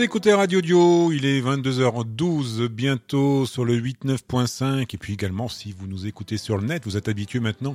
Écoutez 0.00 0.32
Radio 0.32 0.60
Dio, 0.60 1.10
il 1.10 1.26
est 1.26 1.40
22h12 1.40 2.68
bientôt 2.68 3.46
sur 3.46 3.64
le 3.64 3.80
89.5 3.80 4.94
et 4.94 4.96
puis 4.96 5.14
également 5.14 5.48
si 5.48 5.74
vous 5.76 5.88
nous 5.88 6.06
écoutez 6.06 6.36
sur 6.36 6.56
le 6.56 6.64
net, 6.64 6.84
vous 6.84 6.96
êtes 6.96 7.08
habitué 7.08 7.40
maintenant 7.40 7.74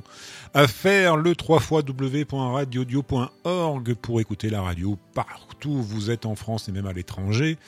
à 0.54 0.66
faire 0.66 1.18
le 1.18 1.36
3 1.36 1.60
www.radiodio.org 1.70 3.94
pour 3.96 4.22
écouter 4.22 4.48
la 4.48 4.62
radio 4.62 4.96
partout 5.12 5.68
où 5.68 5.82
vous 5.82 6.10
êtes 6.10 6.24
en 6.24 6.34
France 6.34 6.70
et 6.70 6.72
même 6.72 6.86
à 6.86 6.94
l'étranger, 6.94 7.58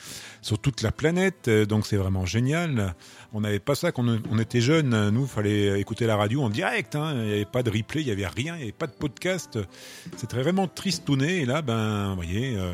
sur 0.41 0.57
toute 0.57 0.81
la 0.81 0.91
planète, 0.91 1.47
donc 1.49 1.85
c'est 1.85 1.97
vraiment 1.97 2.25
génial. 2.25 2.95
On 3.33 3.41
n'avait 3.41 3.59
pas 3.59 3.75
ça 3.75 3.91
quand 3.91 4.07
on 4.07 4.39
était 4.39 4.61
jeune, 4.61 5.11
nous, 5.11 5.27
fallait 5.27 5.79
écouter 5.79 6.07
la 6.07 6.15
radio 6.15 6.41
en 6.41 6.49
direct, 6.49 6.95
hein. 6.95 7.13
il 7.15 7.25
n'y 7.25 7.33
avait 7.33 7.45
pas 7.45 7.61
de 7.61 7.69
replay, 7.69 8.01
il 8.01 8.05
n'y 8.05 8.11
avait 8.11 8.25
rien, 8.25 8.55
il 8.55 8.57
n'y 8.57 8.63
avait 8.63 8.71
pas 8.71 8.87
de 8.87 8.93
podcast, 8.93 9.59
c'était 10.15 10.41
vraiment 10.41 10.67
tristouné 10.67 11.41
et 11.41 11.45
là, 11.45 11.61
ben, 11.61 12.09
vous 12.09 12.15
voyez... 12.15 12.57
Euh, 12.57 12.73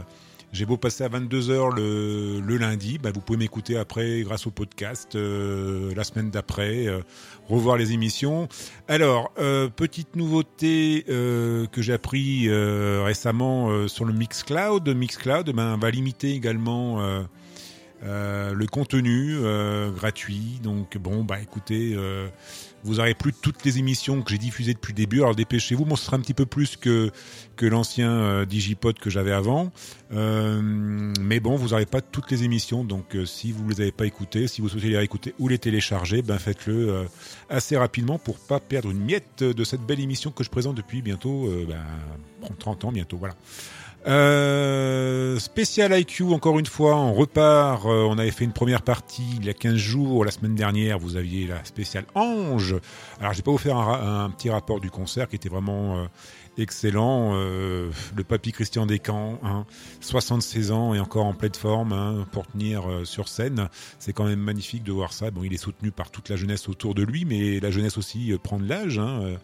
j'ai 0.54 0.68
beau 0.68 0.78
passer 0.78 1.04
à 1.04 1.10
22h 1.10 1.76
le, 1.76 2.40
le 2.40 2.58
lundi, 2.58 3.00
bah 3.00 3.10
vous 3.12 3.22
pouvez 3.22 3.40
m'écouter 3.40 3.76
après 3.76 4.22
grâce 4.22 4.46
au 4.46 4.52
podcast 4.52 5.16
euh, 5.16 5.92
la 5.96 6.04
semaine 6.04 6.30
d'après, 6.30 6.86
euh, 6.86 7.00
revoir 7.50 7.76
les 7.76 7.92
émissions. 7.92 8.48
Alors, 8.88 9.34
euh, 9.40 9.68
petite 9.68 10.16
nouveauté 10.16 11.06
que 11.08 11.82
j'ai 11.82 11.94
appris 11.94 12.48
récemment 12.50 13.88
sur 13.88 14.06
le 14.06 14.14
Mixcloud. 14.14 14.88
Mixcloud 14.88 15.50
ben, 15.50 15.76
va 15.78 15.90
limiter 15.90 16.32
également 16.34 17.02
le 18.04 18.66
contenu 18.68 19.38
gratuit. 19.96 20.60
Donc 20.62 20.98
bon, 20.98 21.24
bah 21.24 21.40
écoutez 21.42 21.98
vous 22.84 23.00
aurez 23.00 23.14
plus 23.14 23.34
toutes 23.34 23.64
les 23.64 23.80
émissions 23.80 24.22
que 24.22 24.32
j'ai 24.32 24.38
diffusées 24.38 24.74
depuis 24.74 24.92
le 24.92 24.98
début. 24.98 25.22
Alors 25.22 25.36
dépêchez-vous. 25.36 25.86
Bon, 25.86 25.96
ce 25.96 26.06
sera 26.06 26.18
un 26.18 26.20
petit 26.20 26.34
peu 26.34 26.46
plus 26.46 26.76
que 26.76 27.12
que 27.56 27.66
l'ancien 27.66 28.12
euh, 28.12 28.46
Digipod 28.46 28.98
que 29.00 29.10
j'avais 29.10 29.32
avant. 29.32 29.72
Euh, 30.12 30.62
mais 30.62 31.40
bon, 31.40 31.56
vous 31.56 31.70
n'aurez 31.70 31.86
pas 31.86 32.02
toutes 32.02 32.32
les 32.32 32.44
émissions. 32.44 32.84
Donc 32.84 33.16
euh, 33.16 33.26
si 33.26 33.52
vous 33.52 33.64
ne 33.66 33.70
les 33.70 33.82
avez 33.82 33.92
pas 33.92 34.06
écoutées, 34.06 34.48
si 34.48 34.62
vous 34.62 34.70
souhaitez 34.70 34.90
les 34.90 34.98
réécouter 34.98 35.34
ou 35.40 35.48
les 35.48 35.58
télécharger, 35.58 36.22
ben 36.22 36.40
faites-le 36.40 37.06
assez 37.50 37.78
rapidement 37.78 38.20
pour 38.20 38.38
pas 38.40 38.60
perdre 38.60 38.92
une 38.92 39.04
miette 39.04 39.44
de 39.44 39.64
cette 39.64 39.82
belle 39.82 40.00
émission 40.00 40.32
que 40.32 40.44
je 40.44 40.50
présente 40.50 40.76
depuis 40.76 41.02
bientôt 41.02 41.50
ben, 41.68 41.84
30 42.60 42.86
ans 42.86 42.92
bientôt. 42.92 43.18
Voilà. 43.18 43.36
Euh, 44.06 45.40
spécial 45.40 45.98
IQ, 45.98 46.34
encore 46.34 46.60
une 46.60 46.66
fois, 46.66 46.96
on 46.98 47.14
repart. 47.14 47.86
Euh, 47.86 48.04
on 48.04 48.18
avait 48.18 48.32
fait 48.32 48.44
une 48.44 48.54
première 48.54 48.82
partie 48.82 49.36
il 49.38 49.46
y 49.46 49.50
a 49.50 49.54
15 49.54 49.76
jours. 49.76 50.26
La 50.26 50.32
semaine 50.32 50.56
dernière, 50.56 51.00
vous 51.00 51.16
aviez 51.16 51.48
la 51.48 51.64
spéciale 51.64 52.06
Ange. 52.14 52.76
Alors, 53.20 53.32
je 53.32 53.38
vais 53.38 53.44
pas 53.44 53.52
vous 53.52 53.58
faire 53.58 53.78
un, 53.78 54.30
petit 54.30 54.50
rapport 54.50 54.80
du 54.80 54.92
concert 54.92 55.30
qui 55.30 55.38
était 55.38 55.48
vraiment 55.48 55.98
euh, 55.98 56.06
excellent. 56.58 57.32
Euh, 57.34 57.92
le 58.16 58.24
papy 58.24 58.52
Christian 58.52 58.86
Descamps, 58.86 59.40
hein, 59.44 59.66
76 60.02 60.72
ans 60.72 60.94
et 60.94 61.00
encore 61.00 61.26
en 61.26 61.34
pleine 61.34 61.56
forme 61.56 61.94
hein, 61.94 62.28
pour 62.32 62.46
tenir 62.48 62.84
sur 63.06 63.30
scène. 63.30 63.70
C'est 64.00 64.12
quand 64.12 64.26
même 64.26 64.40
magnifique 64.40 64.84
de 64.84 64.92
voir 64.92 65.14
ça. 65.14 65.32
Bon, 65.32 65.44
il 65.44 65.54
est 65.54 65.58
soutenu 65.58 65.92
par 65.92 66.12
toute 66.12 66.28
la 66.30 66.36
jeunesse 66.36 66.68
autour 66.68 66.94
de 66.94 67.04
lui, 67.04 67.24
mais 67.24 67.62
la 67.62 67.72
jeunesse 67.72 67.98
aussi 67.98 68.38
prend 68.44 68.60
de 68.60 68.68
l'âge. 68.68 69.00
Hein, 69.00 69.38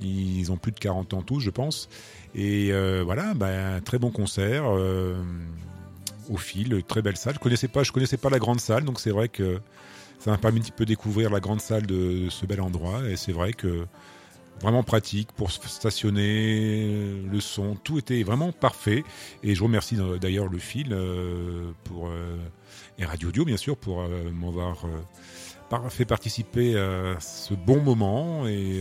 ils 0.00 0.50
ont 0.52 0.56
plus 0.56 0.72
de 0.72 0.78
40 0.78 1.14
ans 1.14 1.22
tous, 1.22 1.40
je 1.40 1.50
pense. 1.50 1.88
Et 2.34 2.72
euh, 2.72 3.02
voilà, 3.04 3.34
bah, 3.34 3.80
très 3.80 3.98
bon 3.98 4.10
concert. 4.10 4.64
Euh, 4.66 5.16
au 6.30 6.36
fil, 6.36 6.82
très 6.84 7.02
belle 7.02 7.16
salle. 7.16 7.34
Je 7.34 7.38
connaissais 7.38 7.68
pas, 7.68 7.82
je 7.82 7.92
connaissais 7.92 8.16
pas 8.16 8.30
la 8.30 8.38
grande 8.38 8.60
salle, 8.60 8.84
donc 8.84 8.98
c'est 8.98 9.10
vrai 9.10 9.28
que 9.28 9.60
ça 10.18 10.30
m'a 10.30 10.38
permis 10.38 10.60
un 10.60 10.62
petit 10.62 10.72
peu 10.72 10.86
découvrir 10.86 11.30
la 11.30 11.40
grande 11.40 11.60
salle 11.60 11.86
de, 11.86 12.28
ce 12.30 12.46
bel 12.46 12.60
endroit. 12.60 13.02
Et 13.08 13.16
c'est 13.16 13.32
vrai 13.32 13.52
que 13.52 13.86
vraiment 14.60 14.82
pratique 14.82 15.28
pour 15.32 15.50
stationner, 15.50 17.20
le 17.30 17.40
son, 17.40 17.76
tout 17.76 17.98
était 17.98 18.22
vraiment 18.22 18.52
parfait. 18.52 19.04
Et 19.42 19.54
je 19.54 19.62
remercie 19.62 19.98
d'ailleurs 20.20 20.48
le 20.48 20.58
fil 20.58 20.88
euh, 20.92 21.70
pour 21.84 22.10
et 22.98 23.04
Radio 23.04 23.28
Audio 23.28 23.44
bien 23.44 23.56
sûr 23.56 23.76
pour 23.76 24.08
m'avoir 24.32 24.86
fait 25.88 26.04
participer 26.04 26.78
à 26.78 27.18
ce 27.20 27.54
bon 27.54 27.80
moment 27.80 28.46
et 28.46 28.80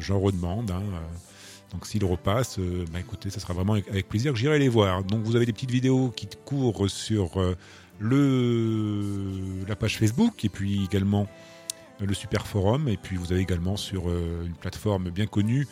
j'en 0.00 0.20
redemande. 0.20 0.70
Hein, 0.70 0.82
donc 1.74 1.86
s'il 1.86 2.04
repasse, 2.04 2.60
euh, 2.60 2.84
bah 2.92 3.00
écoutez, 3.00 3.30
ça 3.30 3.40
sera 3.40 3.52
vraiment 3.52 3.72
avec, 3.72 4.08
plaisir 4.08 4.32
que 4.32 4.38
j'irai 4.38 4.60
les 4.60 4.68
voir. 4.68 5.02
Donc 5.02 5.24
vous 5.24 5.34
avez 5.34 5.44
des 5.44 5.52
petites 5.52 5.72
vidéos 5.72 6.12
qui 6.14 6.28
courent 6.44 6.88
sur 6.88 7.40
euh, 7.40 7.56
le 7.98 9.64
la 9.66 9.74
page 9.74 9.98
Facebook 9.98 10.44
et 10.44 10.48
puis 10.48 10.84
également 10.84 11.26
euh, 12.00 12.06
le 12.06 12.14
Super 12.14 12.46
Forum 12.46 12.88
et 12.88 12.96
puis 12.96 13.16
vous 13.16 13.32
avez 13.32 13.40
également 13.40 13.76
sur 13.76 14.08
une 14.08 14.54
plateforme 14.60 15.10
bien 15.10 15.26
connue 15.26 15.66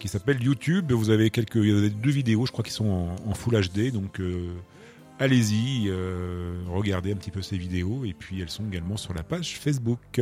qui 0.00 0.08
s'appelle 0.08 0.42
YouTube. 0.42 0.92
Vous 0.92 1.08
avez 1.08 1.30
quelques 1.30 1.62
deux 1.62 2.10
vidéos, 2.10 2.44
je 2.44 2.52
crois, 2.52 2.62
qui 2.62 2.70
sont 2.70 3.08
en, 3.26 3.34
Full 3.34 3.58
HD. 3.58 3.90
Donc 3.90 4.20
allez-y, 5.18 5.90
regardez 6.68 7.12
un 7.12 7.16
petit 7.16 7.30
peu 7.30 7.42
ces 7.42 7.58
vidéos 7.58 8.04
et 8.04 8.12
puis 8.12 8.40
elles 8.40 8.50
sont 8.50 8.66
également 8.66 8.96
sur 8.96 9.14
la 9.14 9.22
page 9.22 9.58
Facebook. 9.58 10.20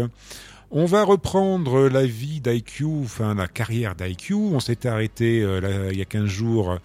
On 0.72 0.84
va 0.84 1.04
reprendre 1.04 1.88
la 1.88 2.04
vie 2.06 2.40
d'IQ, 2.40 2.86
enfin 3.04 3.34
la 3.34 3.46
carrière 3.46 3.94
d'IQ. 3.94 4.34
On 4.34 4.58
s'était 4.58 4.88
arrêté 4.88 5.40
euh, 5.42 5.90
il 5.92 5.98
y 5.98 6.02
a 6.02 6.04
15 6.04 6.24
jours 6.26 6.78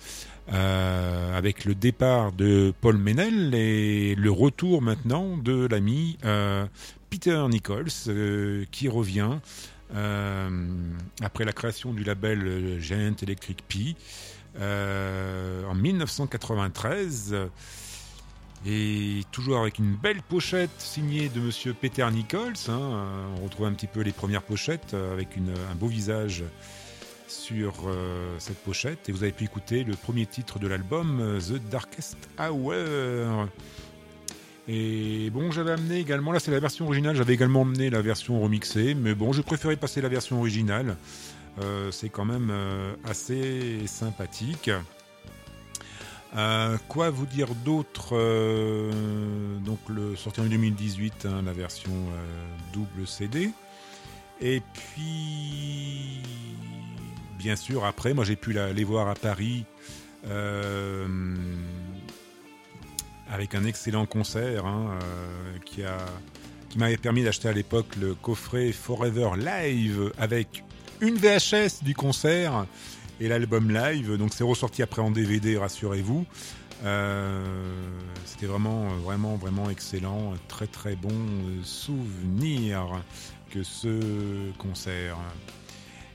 euh, 0.54 1.38
avec 1.38 1.66
le 1.66 1.74
départ 1.74 2.32
de 2.32 2.74
Paul 2.80 2.98
Menel 2.98 3.56
et 3.56 4.14
le 4.14 4.32
retour 4.32 4.84
maintenant 4.84 5.36
de 5.36 5.66
l'ami 5.66 6.20
euh, 6.26 6.68
Peter 7.10 7.44
Nichols 7.50 8.68
qui 8.72 8.88
revient 8.88 9.40
après 11.22 11.44
la 11.44 11.52
création 11.52 11.92
du 11.92 12.04
label 12.04 12.80
Giant 12.80 13.16
Electric 13.22 13.64
P 13.68 13.96
en 14.58 15.74
1993. 15.76 17.36
Et 18.66 19.24
toujours 19.32 19.58
avec 19.58 19.80
une 19.80 19.96
belle 19.96 20.22
pochette 20.22 20.70
signée 20.78 21.30
de 21.30 21.40
monsieur 21.40 21.74
Peter 21.74 22.06
Nichols. 22.12 22.54
Hein. 22.68 22.80
Euh, 22.80 23.26
on 23.40 23.46
retrouve 23.46 23.66
un 23.66 23.74
petit 23.74 23.88
peu 23.88 24.02
les 24.02 24.12
premières 24.12 24.44
pochettes 24.44 24.94
euh, 24.94 25.14
avec 25.14 25.30
un 25.38 25.76
beau 25.76 25.88
visage 25.88 26.44
sur 27.28 27.74
euh, 27.88 28.36
cette 28.38 28.60
pochette. 28.60 29.10
Et 29.10 29.12
vous 29.12 29.24
avez 29.24 29.32
pu 29.32 29.46
écouter 29.46 29.84
le 29.84 29.96
premier 29.96 30.28
titre 30.28 30.60
de 30.60 30.68
l'album, 30.68 31.40
The 31.40 31.54
Darkest 31.72 32.18
Hour. 32.40 33.48
Et 34.68 35.32
bon, 35.32 35.50
j'avais 35.50 35.72
amené 35.72 35.98
également, 35.98 36.32
là 36.32 36.40
c'est 36.40 36.52
la 36.52 36.60
version 36.60 36.86
originale, 36.86 37.16
j'avais 37.16 37.34
également 37.34 37.64
amené 37.64 37.90
la 37.90 38.04
version 38.04 38.40
remixée, 38.40 38.94
mais 38.94 39.16
bon, 39.16 39.34
je 39.34 39.42
préférais 39.42 39.76
passer 39.76 40.02
la 40.02 40.08
version 40.08 40.38
originale. 40.38 40.98
c'est 41.90 42.10
quand 42.10 42.26
même 42.26 42.54
assez 43.04 43.88
sympathique. 43.88 44.70
Euh, 46.38 46.78
quoi 46.88 47.10
vous 47.10 47.26
dire 47.26 47.54
d'autre 47.66 48.10
euh, 48.14 48.90
Donc 49.60 49.80
le 49.90 50.16
sorti 50.16 50.40
en 50.40 50.46
2018, 50.46 51.26
hein, 51.26 51.42
la 51.46 51.52
version 51.52 51.92
euh, 51.92 52.74
double 52.74 53.06
CD. 53.06 53.50
Et 54.40 54.62
puis, 54.74 56.22
bien 57.38 57.56
sûr, 57.56 57.86
après, 57.86 58.14
moi 58.14 58.24
j'ai 58.24 58.38
pu 58.38 58.58
aller 58.58 58.84
voir 58.84 59.08
à 59.08 59.16
Paris 59.16 59.66
avec 63.30 63.56
un 63.56 63.66
excellent 63.66 64.06
concert 64.06 64.68
hein, 64.68 65.00
qui 65.66 65.84
a 65.84 65.98
qui 66.70 66.78
m'avait 66.78 66.98
permis 66.98 67.24
d'acheter 67.24 67.50
à 67.50 67.54
l'époque 67.54 67.96
le 68.00 68.14
coffret 68.14 68.72
Forever 68.72 69.32
Live 69.36 70.14
avec 70.18 70.64
une 71.02 71.16
VHS 71.16 71.84
du 71.84 71.96
concert 71.96 72.66
et 73.22 73.30
l'album 73.30 73.72
live. 73.72 74.18
Donc 74.18 74.34
c'est 74.34 74.44
ressorti 74.44 74.82
après 74.82 75.02
en 75.02 75.12
DVD, 75.12 75.58
rassurez-vous. 75.58 76.26
Euh, 76.84 77.62
c'était 78.26 78.48
vraiment, 78.48 78.88
vraiment, 78.98 79.38
vraiment 79.38 79.70
excellent. 79.70 80.34
Très, 80.50 80.68
très 80.68 80.96
bon 80.96 81.16
souvenir 81.64 83.02
que 83.52 83.64
ce 83.64 84.52
concert. 84.58 85.18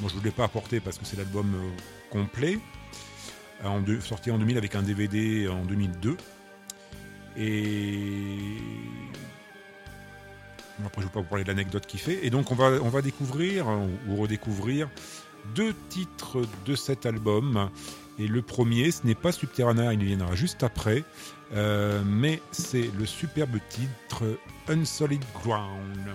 Moi, 0.00 0.10
je 0.12 0.18
ne 0.18 0.24
l'ai 0.24 0.32
pas 0.32 0.44
apporté 0.44 0.80
parce 0.80 0.98
que 0.98 1.06
c'est 1.06 1.16
l'album 1.16 1.54
euh, 1.54 1.70
complet, 2.10 2.58
sorti 4.00 4.30
en 4.30 4.38
2000 4.38 4.58
avec 4.58 4.74
un 4.74 4.82
DVD 4.82 5.48
en 5.48 5.64
2002. 5.64 6.16
Et 7.38 8.26
après, 10.84 11.00
je 11.00 11.06
ne 11.06 11.10
vais 11.10 11.14
pas 11.14 11.20
vous 11.20 11.26
parler 11.26 11.44
de 11.44 11.48
l'anecdote 11.48 11.86
qu'il 11.86 12.00
fait. 12.00 12.24
Et 12.26 12.30
donc, 12.30 12.50
on 12.50 12.54
va, 12.54 12.72
on 12.82 13.00
découvrir 13.00 13.66
ou 14.08 14.16
redécouvrir 14.16 14.88
deux 15.54 15.74
titres 15.88 16.42
de 16.66 16.74
cet 16.74 17.06
album. 17.06 17.70
Et 18.18 18.26
le 18.26 18.42
premier, 18.42 18.90
ce 18.90 19.06
n'est 19.06 19.14
pas 19.14 19.32
Subterranean, 19.32 19.90
il 19.90 20.04
viendra 20.04 20.34
juste 20.34 20.62
après, 20.62 21.04
euh, 21.54 22.02
mais 22.04 22.40
c'est 22.50 22.90
le 22.98 23.04
superbe 23.04 23.58
titre 23.68 24.38
Unsolid 24.68 25.22
Ground. 25.42 26.08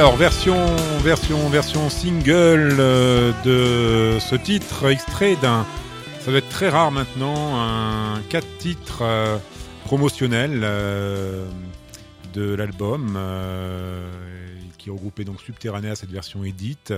Alors, 0.00 0.16
version, 0.16 0.56
version, 1.02 1.50
version 1.50 1.90
single 1.90 2.74
euh, 2.80 3.32
de 3.44 4.18
ce 4.18 4.34
titre, 4.34 4.88
extrait 4.90 5.36
d'un. 5.42 5.66
Ça 6.20 6.30
doit 6.30 6.38
être 6.38 6.48
très 6.48 6.70
rare 6.70 6.90
maintenant, 6.90 7.60
un 7.60 8.22
4 8.30 8.46
titres 8.56 9.02
euh, 9.02 9.36
promotionnels 9.84 10.62
euh, 10.64 11.46
de 12.32 12.54
l'album 12.54 13.12
euh, 13.14 14.08
qui 14.78 14.88
regroupait 14.88 15.24
donc 15.24 15.42
Subterranea, 15.42 15.94
cette 15.94 16.10
version 16.10 16.44
édite. 16.44 16.94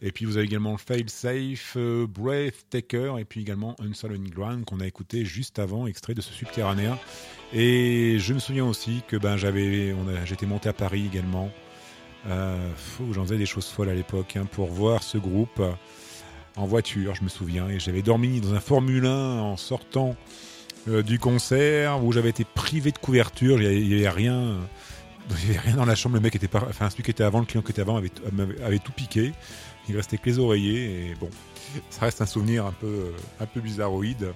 Et 0.00 0.12
puis 0.12 0.24
vous 0.24 0.36
avez 0.36 0.46
également 0.46 0.76
Fail 0.76 1.08
Safe, 1.08 1.72
euh, 1.76 2.06
Breathtaker 2.06 3.16
et 3.18 3.24
puis 3.24 3.40
également 3.40 3.74
Unsullied 3.80 4.32
Ground 4.32 4.64
qu'on 4.64 4.78
a 4.78 4.86
écouté 4.86 5.24
juste 5.24 5.58
avant, 5.58 5.88
extrait 5.88 6.14
de 6.14 6.20
ce 6.20 6.32
Subterranea. 6.32 7.00
Et 7.52 8.20
je 8.20 8.32
me 8.32 8.38
souviens 8.38 8.64
aussi 8.64 9.02
que 9.08 9.16
ben, 9.16 9.36
j'étais 9.36 10.46
monté 10.46 10.68
à 10.68 10.72
Paris 10.72 11.04
également. 11.12 11.50
Euh, 12.28 12.56
J'en 13.12 13.24
faisais 13.24 13.36
des 13.36 13.46
choses 13.46 13.66
folles 13.66 13.90
à 13.90 13.94
l'époque 13.94 14.36
hein, 14.36 14.46
pour 14.50 14.68
voir 14.68 15.02
ce 15.02 15.18
groupe 15.18 15.60
euh, 15.60 15.72
en 16.56 16.66
voiture, 16.66 17.14
je 17.14 17.22
me 17.22 17.28
souviens. 17.28 17.68
Et 17.68 17.78
j'avais 17.78 18.02
dormi 18.02 18.40
dans 18.40 18.54
un 18.54 18.60
Formule 18.60 19.06
1 19.06 19.40
en 19.40 19.56
sortant 19.56 20.16
euh, 20.88 21.02
du 21.02 21.18
concert 21.18 22.02
où 22.04 22.12
j'avais 22.12 22.30
été 22.30 22.44
privé 22.44 22.92
de 22.92 22.98
couverture. 22.98 23.60
Il 23.60 23.88
n'y 23.88 23.94
avait, 24.06 24.08
rien. 24.08 24.56
dans 25.76 25.84
la 25.84 25.94
chambre. 25.94 26.14
Le 26.14 26.20
mec 26.20 26.34
était 26.36 26.48
pas, 26.48 26.64
enfin 26.68 26.88
était 26.88 27.24
avant, 27.24 27.40
le 27.40 27.46
client 27.46 27.62
qui 27.62 27.72
était 27.72 27.82
avant 27.82 27.96
avait, 27.96 28.78
tout 28.78 28.92
piqué. 28.92 29.32
Il 29.88 29.96
restait 29.96 30.16
que 30.16 30.26
les 30.26 30.38
oreillers 30.38 31.10
et 31.10 31.14
bon, 31.20 31.28
ça 31.90 32.02
reste 32.02 32.22
un 32.22 32.26
souvenir 32.26 32.64
un 32.64 32.72
peu, 32.72 33.12
un 33.40 33.46
peu 33.46 33.60
bizarroïde. 33.60 34.32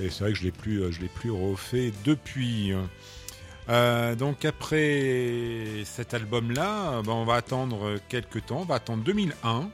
Et 0.00 0.08
c'est 0.08 0.24
vrai 0.24 0.32
que 0.32 0.38
je 0.38 0.44
l'ai 0.44 0.50
plus, 0.50 0.92
je 0.92 1.00
l'ai 1.00 1.08
plus 1.08 1.30
refait 1.30 1.92
depuis. 2.04 2.72
Euh, 3.68 4.14
donc 4.14 4.44
après 4.44 5.82
cet 5.84 6.14
album-là, 6.14 7.02
ben, 7.02 7.12
on 7.12 7.24
va 7.24 7.34
attendre 7.34 7.98
quelques 8.08 8.46
temps, 8.46 8.60
on 8.62 8.64
va 8.64 8.76
attendre 8.76 9.04
2001, 9.04 9.70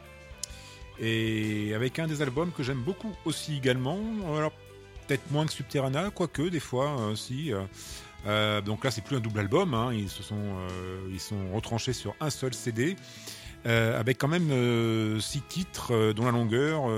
et 0.98 1.72
avec 1.74 1.98
un 1.98 2.06
des 2.06 2.22
albums 2.22 2.50
que 2.52 2.62
j'aime 2.62 2.82
beaucoup 2.82 3.12
aussi 3.24 3.56
également, 3.56 3.98
alors 4.36 4.52
peut-être 5.06 5.30
moins 5.30 5.46
que 5.46 5.52
Subterrana, 5.52 6.10
quoique 6.10 6.42
des 6.42 6.60
fois 6.60 6.98
euh, 7.00 7.14
si. 7.14 7.52
euh, 7.52 7.62
euh, 8.26 8.60
donc 8.60 8.84
là 8.84 8.90
c'est 8.90 9.02
plus 9.02 9.16
un 9.16 9.20
double 9.20 9.40
album, 9.40 9.74
hein, 9.74 9.92
ils 9.92 10.08
se 10.08 10.22
sont, 10.22 10.56
ils 11.10 11.20
sont 11.20 11.52
retranchés 11.54 11.92
sur 11.92 12.14
un 12.20 12.30
seul 12.30 12.54
CD, 12.54 12.96
avec 13.64 14.18
quand 14.18 14.28
même 14.28 15.20
6 15.20 15.42
titres 15.42 16.12
dont 16.12 16.24
la 16.24 16.32
longueur 16.32 16.88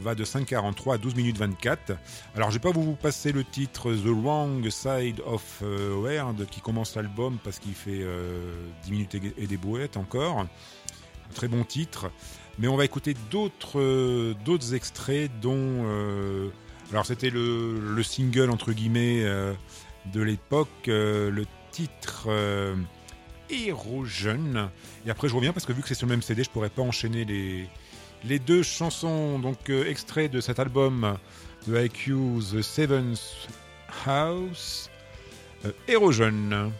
va 0.00 0.14
de 0.14 0.24
5,43 0.24 0.94
à 0.94 0.98
12 0.98 1.14
minutes 1.14 1.38
24. 1.38 1.92
Alors, 2.34 2.50
je 2.50 2.56
vais 2.56 2.62
pas 2.62 2.70
vous 2.70 2.94
passer 2.94 3.32
le 3.32 3.44
titre 3.44 3.92
The 3.92 4.06
Wrong 4.06 4.68
Side 4.68 5.20
of 5.26 5.60
euh, 5.62 5.94
World 5.94 6.46
qui 6.50 6.60
commence 6.60 6.94
l'album 6.96 7.38
parce 7.42 7.58
qu'il 7.58 7.74
fait 7.74 8.00
euh, 8.02 8.52
10 8.84 8.90
minutes 8.90 9.16
et 9.38 9.46
des 9.46 9.56
brouettes 9.56 9.96
encore. 9.96 10.46
Très 11.34 11.48
bon 11.48 11.64
titre. 11.64 12.10
Mais 12.58 12.68
on 12.68 12.76
va 12.76 12.84
écouter 12.84 13.14
d'autres 13.30 13.80
euh, 13.80 14.58
extraits 14.72 15.30
dont... 15.40 15.56
euh, 15.56 16.48
alors, 16.90 17.06
c'était 17.06 17.30
le, 17.30 17.80
le 17.80 18.02
single, 18.02 18.50
entre 18.50 18.72
guillemets, 18.72 19.24
euh, 19.24 19.52
de 20.12 20.22
l'époque, 20.22 20.68
euh, 20.88 21.30
le 21.30 21.46
titre... 21.70 22.26
Euh, 22.28 22.76
Erosion. 23.50 24.70
Et 25.06 25.10
après, 25.10 25.28
je 25.28 25.34
reviens 25.34 25.52
parce 25.52 25.66
que 25.66 25.72
vu 25.72 25.82
que 25.82 25.88
c'est 25.88 25.94
sur 25.94 26.06
le 26.06 26.12
même 26.12 26.22
CD, 26.22 26.44
je 26.44 26.50
pourrais 26.50 26.70
pas 26.70 26.82
enchaîner 26.82 27.24
les, 27.24 27.68
les 28.26 28.38
deux 28.38 28.62
chansons, 28.62 29.38
donc 29.38 29.70
euh, 29.70 29.88
extraits 29.88 30.30
de 30.30 30.40
cet 30.40 30.58
album 30.58 31.16
de 31.66 31.84
IQ, 31.84 32.14
The 32.52 32.62
Seventh 32.62 33.20
House, 34.06 34.90
euh, 35.64 35.72
Erosion. 35.88 36.72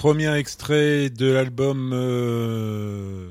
Premier 0.00 0.34
extrait 0.34 1.10
de 1.10 1.30
l'album 1.30 1.90
euh, 1.92 3.28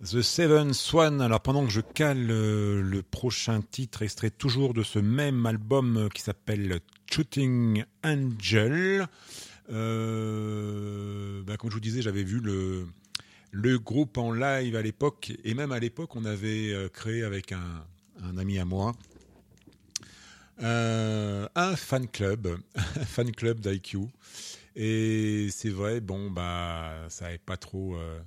The 0.00 0.22
Seven 0.22 0.74
Swan. 0.74 1.20
Alors 1.20 1.40
pendant 1.40 1.64
que 1.64 1.72
je 1.72 1.80
cale 1.80 2.30
euh, 2.30 2.80
le 2.80 3.02
prochain 3.02 3.62
titre, 3.62 4.02
extrait 4.02 4.30
toujours 4.30 4.72
de 4.72 4.84
ce 4.84 5.00
même 5.00 5.44
album 5.44 5.96
euh, 5.96 6.08
qui 6.08 6.22
s'appelle 6.22 6.78
Shooting 7.10 7.84
Angel. 8.04 9.08
Bah, 9.68 9.74
comme 11.58 11.68
je 11.68 11.74
vous 11.74 11.80
disais, 11.80 12.00
j'avais 12.00 12.22
vu 12.22 12.38
le, 12.38 12.86
le 13.50 13.76
groupe 13.80 14.18
en 14.18 14.30
live 14.30 14.76
à 14.76 14.82
l'époque, 14.82 15.32
et 15.42 15.54
même 15.54 15.72
à 15.72 15.80
l'époque, 15.80 16.14
on 16.14 16.24
avait 16.24 16.72
créé 16.92 17.24
avec 17.24 17.50
un, 17.50 17.84
un 18.22 18.38
ami 18.38 18.60
à 18.60 18.64
moi 18.64 18.92
un 20.62 21.76
fan 21.76 22.06
club, 22.06 22.58
un 22.76 23.04
fan 23.04 23.32
club 23.32 23.58
d'IQ. 23.58 23.98
Et 24.76 25.48
c'est 25.50 25.70
vrai, 25.70 26.00
bon, 26.00 26.30
bah, 26.30 27.06
ça 27.08 27.26
n'avait 27.26 27.38
pas 27.38 27.56
trop, 27.56 27.96
euh, 27.96 28.20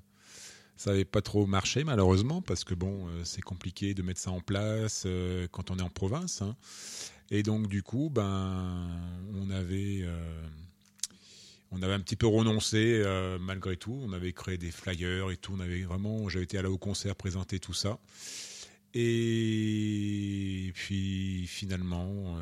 ça 0.75 0.91
avait 0.91 1.05
pas 1.05 1.21
trop 1.21 1.45
marché 1.45 1.83
malheureusement 1.83 2.41
parce 2.41 2.63
que 2.63 2.73
bon, 2.73 3.07
euh, 3.07 3.21
c'est 3.23 3.41
compliqué 3.41 3.93
de 3.93 4.01
mettre 4.01 4.19
ça 4.19 4.31
en 4.31 4.41
place 4.41 5.03
euh, 5.05 5.47
quand 5.51 5.71
on 5.71 5.77
est 5.79 5.81
en 5.83 5.89
province. 5.89 6.41
hein. 6.41 6.55
Et 7.31 7.43
donc 7.43 7.67
du 7.67 7.81
coup, 7.81 8.09
ben, 8.11 8.87
on 9.33 9.49
avait, 9.49 10.05
on 11.71 11.81
avait 11.81 11.93
un 11.93 11.99
petit 11.99 12.17
peu 12.17 12.27
renoncé 12.27 13.01
malgré 13.39 13.75
tout. 13.75 13.97
On 14.03 14.13
avait 14.13 14.33
créé 14.33 14.57
des 14.57 14.69
flyers 14.69 15.31
et 15.31 15.37
tout. 15.37 15.53
On 15.55 15.59
avait 15.59 15.81
vraiment, 15.81 16.29
j'avais 16.29 16.43
été 16.43 16.59
allé 16.59 16.67
au 16.67 16.77
concert 16.77 17.15
présenter 17.15 17.59
tout 17.59 17.73
ça. 17.73 17.97
Et 18.93 20.71
puis 20.75 21.47
finalement, 21.47 22.37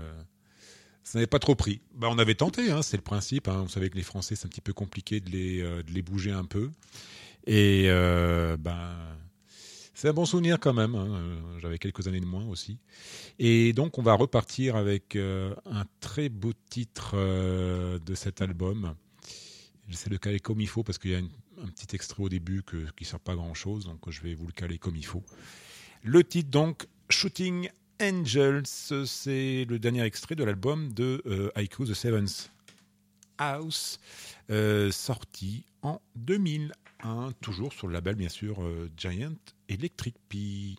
ça 1.11 1.17
n'avait 1.19 1.27
pas 1.27 1.39
trop 1.39 1.55
pris. 1.55 1.81
Bah, 1.93 2.07
on 2.09 2.17
avait 2.19 2.35
tenté, 2.35 2.71
hein, 2.71 2.81
c'est 2.81 2.95
le 2.95 3.03
principe. 3.03 3.49
hein. 3.49 3.63
Vous 3.63 3.67
savez 3.69 3.89
que 3.89 3.97
les 3.97 4.01
Français, 4.03 4.37
c'est 4.37 4.45
un 4.45 4.49
petit 4.49 4.61
peu 4.61 4.71
compliqué 4.71 5.19
de 5.19 5.29
les, 5.29 5.59
euh, 5.61 5.83
de 5.83 5.91
les 5.91 6.01
bouger 6.01 6.31
un 6.31 6.45
peu. 6.45 6.71
Et 7.45 7.87
euh, 7.89 8.55
ben, 8.55 8.95
C'est 9.93 10.07
un 10.07 10.13
bon 10.13 10.25
souvenir 10.25 10.57
quand 10.57 10.71
même. 10.73 10.95
hein. 10.95 11.07
Euh, 11.09 11.59
J'avais 11.59 11.79
quelques 11.79 12.07
années 12.07 12.21
de 12.21 12.25
moins 12.25 12.47
aussi. 12.47 12.77
Et 13.39 13.73
donc, 13.73 13.97
on 13.97 14.01
va 14.03 14.13
repartir 14.13 14.77
avec 14.77 15.17
un 15.17 15.83
très 15.99 16.29
beau 16.29 16.53
titre 16.69 17.17
de 17.17 18.15
cet 18.15 18.41
album. 18.41 18.95
J'essaie 19.89 20.09
de 20.09 20.15
caler 20.17 20.39
comme 20.39 20.61
il 20.61 20.67
faut 20.69 20.83
parce 20.83 20.97
qu'il 20.97 21.11
y 21.11 21.15
a 21.15 21.17
un 21.19 21.67
petit 21.75 21.93
extrait 21.93 22.23
au 22.23 22.29
début 22.29 22.63
qui 22.63 23.03
ne 23.03 23.05
sert 23.05 23.19
pas 23.19 23.35
grand 23.35 23.53
chose. 23.53 23.83
Donc, 23.83 24.09
je 24.09 24.21
vais 24.21 24.33
vous 24.33 24.47
le 24.47 24.53
caler 24.53 24.77
comme 24.77 24.95
il 24.95 25.05
faut. 25.05 25.23
Le 26.03 26.23
titre, 26.23 26.49
donc, 26.49 26.87
Shooting 27.09 27.69
Angels. 28.01 28.65
C'est 29.05 29.65
le 29.69 29.77
dernier 29.79 30.03
extrait 30.03 30.35
de 30.35 30.43
l'album 30.43 30.91
de 30.93 31.21
euh, 31.25 31.51
The 31.55 31.93
Seventh 31.93 32.51
House, 33.37 33.99
euh, 34.49 34.91
sorti 34.91 35.65
en 35.81 36.01
2001, 36.15 37.33
toujours 37.41 37.73
sur 37.73 37.87
le 37.87 37.93
label 37.93 38.15
bien 38.15 38.29
sûr 38.29 38.61
euh, 38.61 38.89
Giant 38.97 39.35
Electric 39.69 40.15
P. 40.29 40.75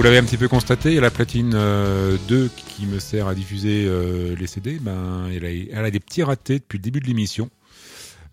vous 0.00 0.04
l'avez 0.04 0.16
un 0.16 0.24
petit 0.24 0.38
peu 0.38 0.48
constaté, 0.48 0.98
la 0.98 1.10
platine 1.10 1.52
euh, 1.54 2.16
2 2.26 2.48
qui 2.56 2.86
me 2.86 2.98
sert 2.98 3.28
à 3.28 3.34
diffuser 3.34 3.84
euh, 3.86 4.34
les 4.34 4.46
CD. 4.46 4.78
Ben, 4.78 5.28
elle, 5.28 5.44
a, 5.74 5.90
des 5.90 6.00
petits 6.00 6.22
ratés 6.22 6.58
depuis 6.58 6.78
le 6.78 6.82
début 6.82 7.00
de 7.00 7.04
l'émission. 7.04 7.50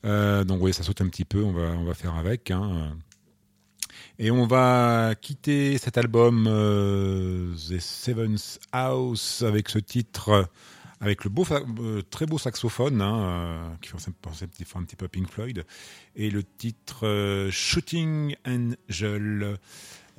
Euh, 0.06 0.46
donc 0.46 0.62
oui, 0.62 0.72
ça 0.72 0.84
saute 0.84 1.02
un 1.02 1.10
petit 1.10 1.26
peu, 1.26 1.44
on 1.44 1.52
va, 1.52 1.74
on 1.78 1.84
va 1.84 1.94
faire 1.94 2.16
avec. 2.16 2.52
Hein. 2.52 2.96
Et 4.18 4.32
on 4.32 4.48
va 4.48 5.14
quitter 5.20 5.78
cet 5.78 5.98
album 5.98 6.48
euh, 6.48 7.54
The 7.56 7.82
Seventh 7.82 8.60
House 8.72 9.42
avec 9.42 9.68
ce 9.68 9.80
titre, 9.80 10.48
avec 11.02 11.26
le 11.26 11.30
beau, 11.30 11.46
euh, 11.52 12.02
très 12.10 12.28
beau 12.28 12.38
saxophone 12.38 13.02
hein, 13.02 13.78
qui 13.82 13.90
fait 13.90 13.98
penser 14.22 14.46
un 14.46 14.84
petit, 14.84 14.96
peu 14.96 15.04
à 15.04 15.10
Pink 15.10 15.30
Floyd, 15.30 15.66
et 16.16 16.30
le 16.30 16.44
titre 16.44 17.50
Shooting 17.52 18.38
Angel. 18.46 19.58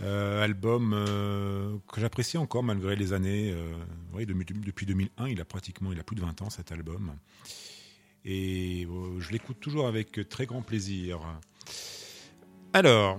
Euh, 0.00 0.44
album 0.44 0.92
euh, 0.94 1.76
que 1.92 2.00
j'apprécie 2.00 2.38
encore 2.38 2.62
malgré 2.62 2.94
les 2.94 3.12
années. 3.12 3.50
euh, 3.52 3.72
oui, 4.12 4.26
de- 4.26 4.32
depuis 4.32 4.86
2001, 4.86 5.28
il 5.28 5.40
a 5.40 5.44
pratiquement, 5.44 5.92
il 5.92 5.98
a 5.98 6.04
plus 6.04 6.14
de 6.14 6.20
20 6.20 6.40
ans 6.42 6.50
cet 6.50 6.70
album. 6.70 7.12
Et 8.24 8.86
je 9.18 9.30
l'écoute 9.32 9.58
toujours 9.60 9.86
avec 9.88 10.28
très 10.28 10.46
grand 10.46 10.62
plaisir. 10.62 11.20
Alors, 12.72 13.18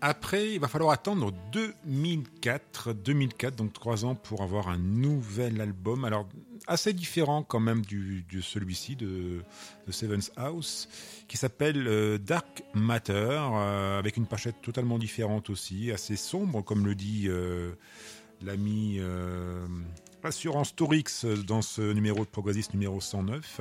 après, 0.00 0.52
il 0.52 0.60
va 0.60 0.68
falloir 0.68 0.92
attendre 0.92 1.32
2004, 1.52 2.92
2004, 2.92 3.56
donc 3.56 3.72
trois 3.72 4.04
ans 4.04 4.14
pour 4.14 4.42
avoir 4.42 4.68
un 4.68 4.78
nouvel 4.78 5.60
album. 5.60 6.04
Alors, 6.04 6.28
assez 6.66 6.92
différent 6.92 7.42
quand 7.42 7.60
même 7.60 7.82
du, 7.82 8.24
celui-ci, 8.42 8.96
de, 8.96 9.42
Seventh 9.90 10.32
House, 10.36 10.88
qui 11.28 11.36
s'appelle 11.36 11.86
euh, 11.86 12.18
Dark 12.18 12.62
Matter, 12.74 13.14
euh, 13.14 13.98
avec 13.98 14.16
une 14.16 14.26
pochette 14.26 14.60
totalement 14.62 14.98
différente 14.98 15.50
aussi, 15.50 15.90
assez 15.92 16.16
sombre, 16.16 16.62
comme 16.62 16.86
le 16.86 16.94
dit 16.94 17.26
euh, 17.28 17.72
l'ami 18.42 19.00
Assurance 20.22 20.74
Torix 20.74 21.26
dans 21.46 21.60
ce 21.60 21.82
numéro 21.92 22.24
de 22.24 22.30
Progressiste 22.30 22.72
numéro 22.72 23.00
109. 23.00 23.60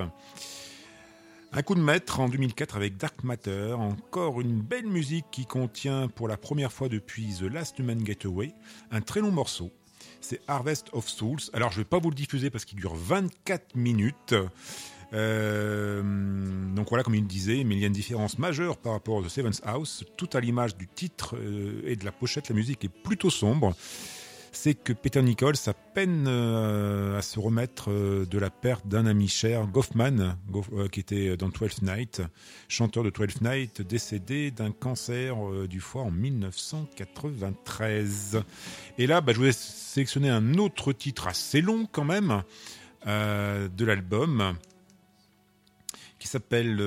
Un 1.56 1.62
coup 1.62 1.76
de 1.76 1.82
maître 1.82 2.20
en 2.20 2.30
2004 2.30 2.78
avec 2.78 2.98
Dark 2.98 3.24
Matter, 3.24 3.74
encore 3.74 4.42
une 4.42 4.62
belle 4.62 4.88
musique 4.88 5.26
qui 5.30 5.46
contient 5.46 6.08
pour 6.08 6.28
la 6.28 6.38
première 6.38 6.72
fois 6.72 6.90
depuis 6.90 7.36
The 7.40 7.44
Last 7.44 7.78
Human 7.78 8.04
Getaway 8.04 8.54
un 8.92 9.02
très 9.02 9.20
long 9.20 9.32
morceau. 9.32 9.72
C'est 10.24 10.42
Harvest 10.48 10.88
of 10.94 11.08
Souls. 11.10 11.42
Alors 11.52 11.72
je 11.72 11.80
ne 11.80 11.84
vais 11.84 11.90
pas 11.90 12.00
vous 12.00 12.10
le 12.10 12.16
diffuser 12.16 12.50
parce 12.50 12.64
qu'il 12.66 12.80
dure 12.80 12.96
24 12.96 13.76
minutes. 13.76 14.36
Euh, 15.14 16.02
donc 16.74 16.90
voilà, 16.90 17.04
comme 17.04 17.16
il 17.16 17.28
disait, 17.28 17.64
mais 17.64 17.76
il 17.76 17.82
y 17.82 17.84
a 17.84 17.88
une 17.88 17.94
différence 17.94 18.40
majeure 18.40 18.78
par 18.78 18.94
rapport 18.94 19.16
au 19.16 19.22
The 19.22 19.30
Seventh 19.30 19.62
House. 19.64 20.06
Tout 20.18 20.30
à 20.34 20.40
l'image 20.40 20.78
du 20.78 20.88
titre 20.88 21.36
euh, 21.38 21.82
et 21.86 21.96
de 21.96 22.06
la 22.06 22.12
pochette, 22.12 22.50
la 22.50 22.56
musique 22.56 22.84
est 22.86 22.90
plutôt 22.90 23.30
sombre 23.30 23.76
c'est 24.56 24.76
que 24.76 24.94
Peter 24.94 25.22
Nichols 25.22 25.56
a 25.68 25.74
peine 25.74 26.26
euh, 26.28 27.18
à 27.18 27.22
se 27.22 27.40
remettre 27.40 27.92
euh, 27.92 28.26
de 28.26 28.38
la 28.38 28.50
perte 28.50 28.88
d'un 28.88 29.06
ami 29.06 29.28
cher, 29.28 29.68
Goffman, 29.68 30.38
Goff- 30.50 30.70
euh, 30.74 30.88
qui 30.88 31.00
était 31.00 31.36
dans 31.38 31.50
Twelfth 31.50 31.82
Night, 31.82 32.22
chanteur 32.68 33.04
de 33.04 33.10
Twelfth 33.10 33.42
Night, 33.42 33.82
décédé 33.82 34.52
d'un 34.52 34.72
cancer 34.72 35.36
du 35.68 35.80
foie 35.80 36.04
en 36.04 36.12
1993. 36.12 38.44
Et 38.98 39.08
là, 39.08 39.22
bah, 39.22 39.34
je 39.34 39.38
voulais 39.40 39.52
sélectionner 39.52 40.30
un 40.30 40.54
autre 40.56 40.94
titre 40.94 41.28
assez 41.28 41.62
long 41.62 41.88
quand 41.92 42.06
même 42.06 42.44
de 43.06 43.86
l'album 43.86 44.56
qui 46.20 46.28
s'appelle 46.30 46.78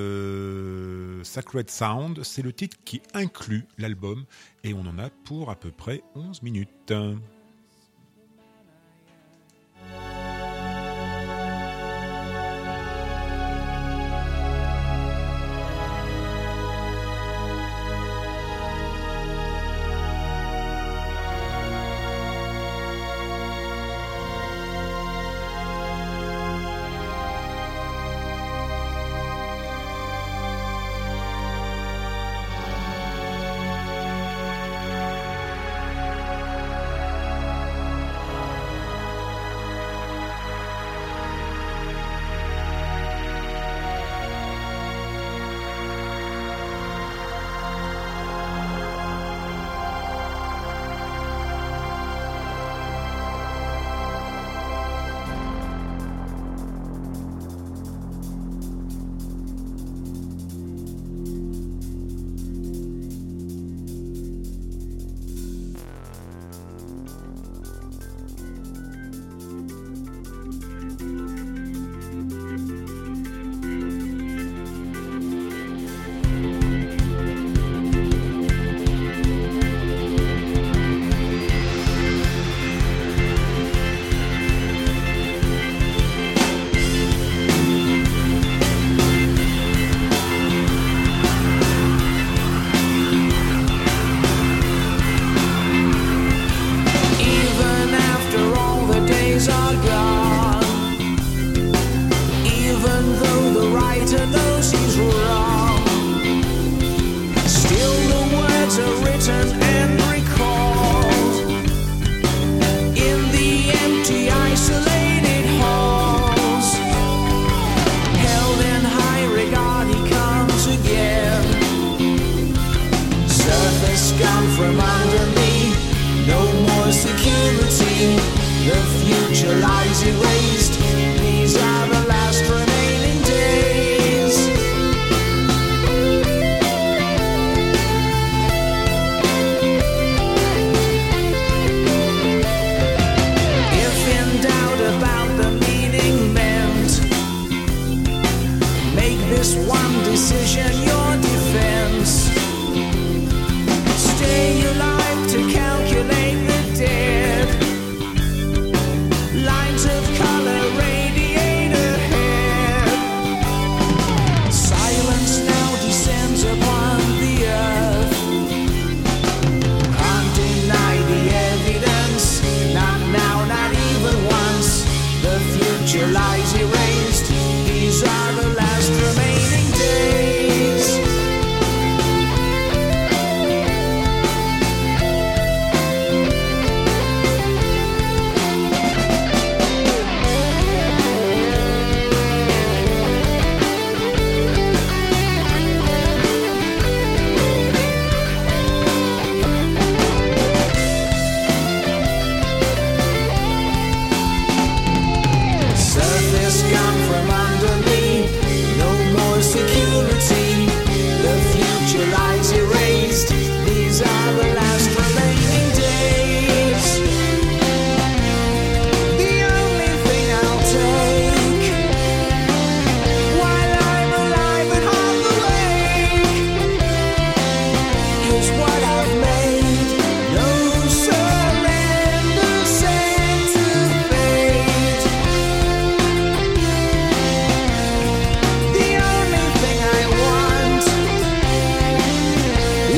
Sacred 1.25 1.69
Sound. 1.69 2.23
C'est 2.23 2.41
le 2.43 2.53
titre 2.55 2.79
qui 2.85 3.03
inclut 3.13 3.65
l'album 3.77 4.25
et 4.65 4.73
on 4.73 4.87
en 4.87 4.99
a 4.99 5.11
pour 5.25 5.51
à 5.51 5.57
peu 5.57 5.71
près 5.71 6.03
11 6.15 6.43
minutes. 6.43 6.95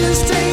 mistake 0.09 0.48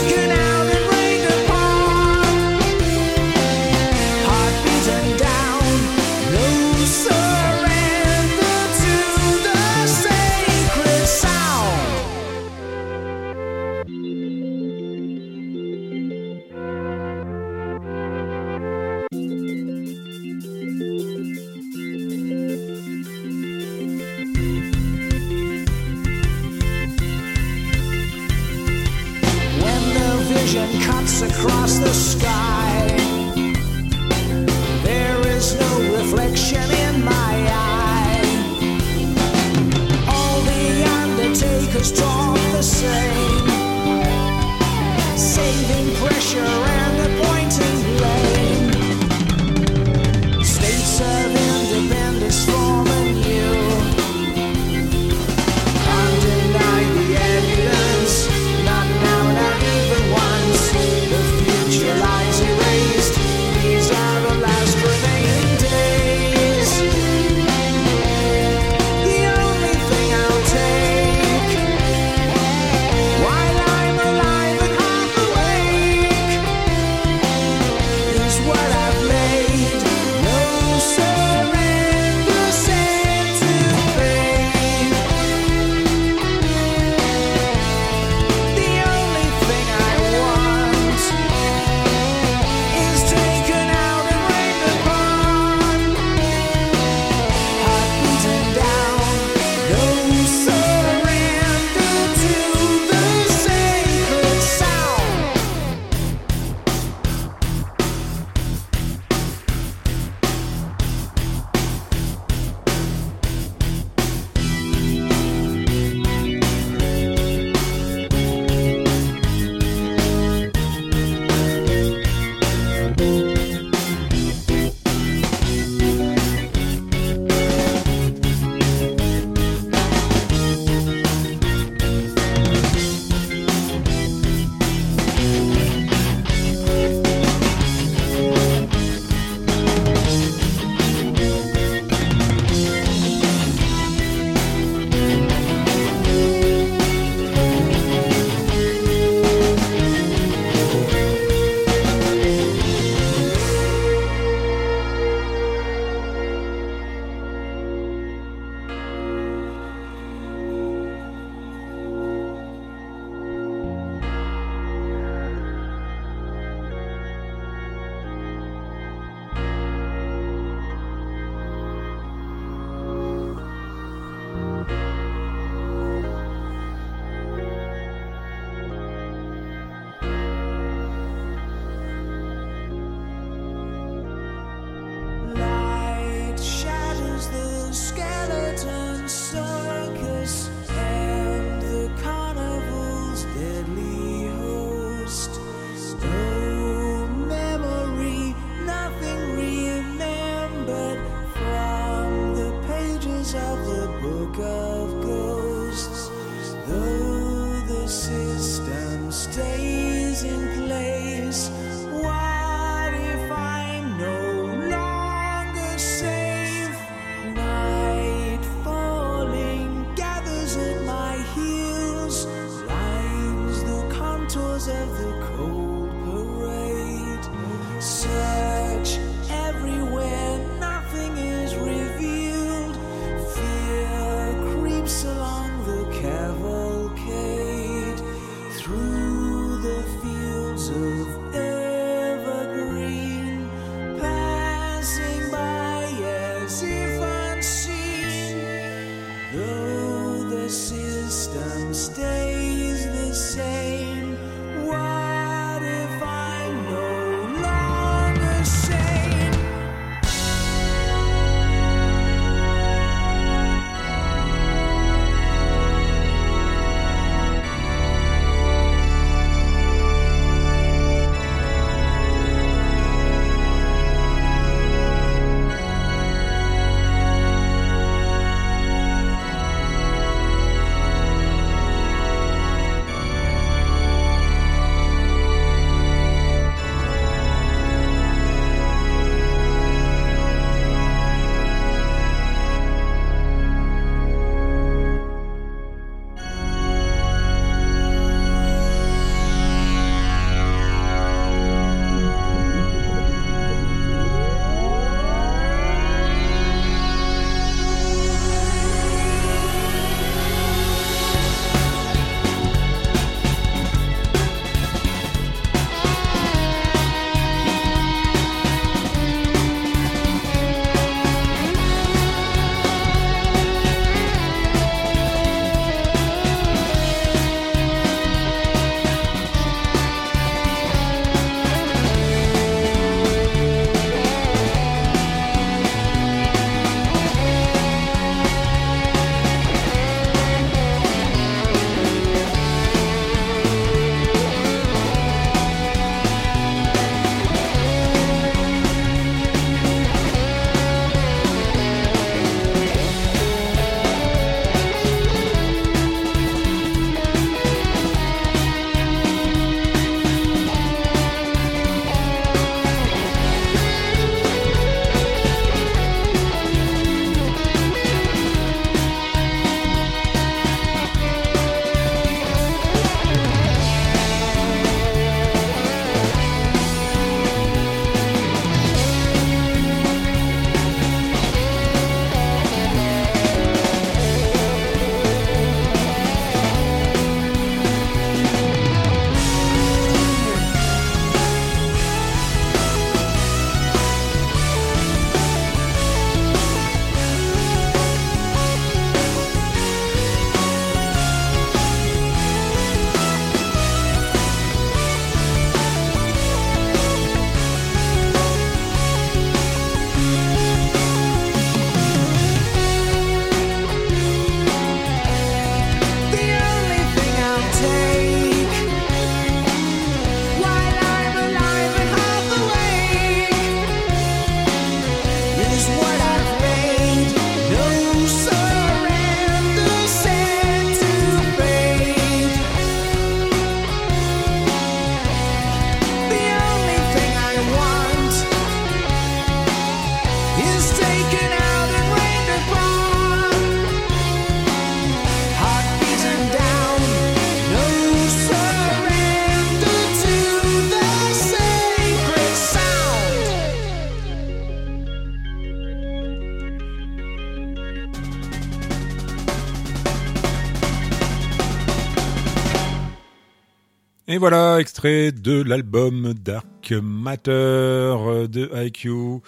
Et 464.15 464.17
voilà, 464.17 464.61
extrait 464.61 465.11
de 465.11 465.41
l'album 465.41 466.13
Dark 466.13 466.71
Matter 466.71 467.97
de 468.29 468.49
IQ, 468.65 469.21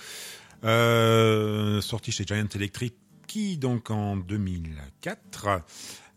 euh, 0.63 1.81
sorti 1.81 2.13
chez 2.13 2.23
Giant 2.23 2.47
Electric, 2.55 2.95
qui 3.27 3.57
donc 3.57 3.91
en 3.91 4.15
2004. 4.15 5.49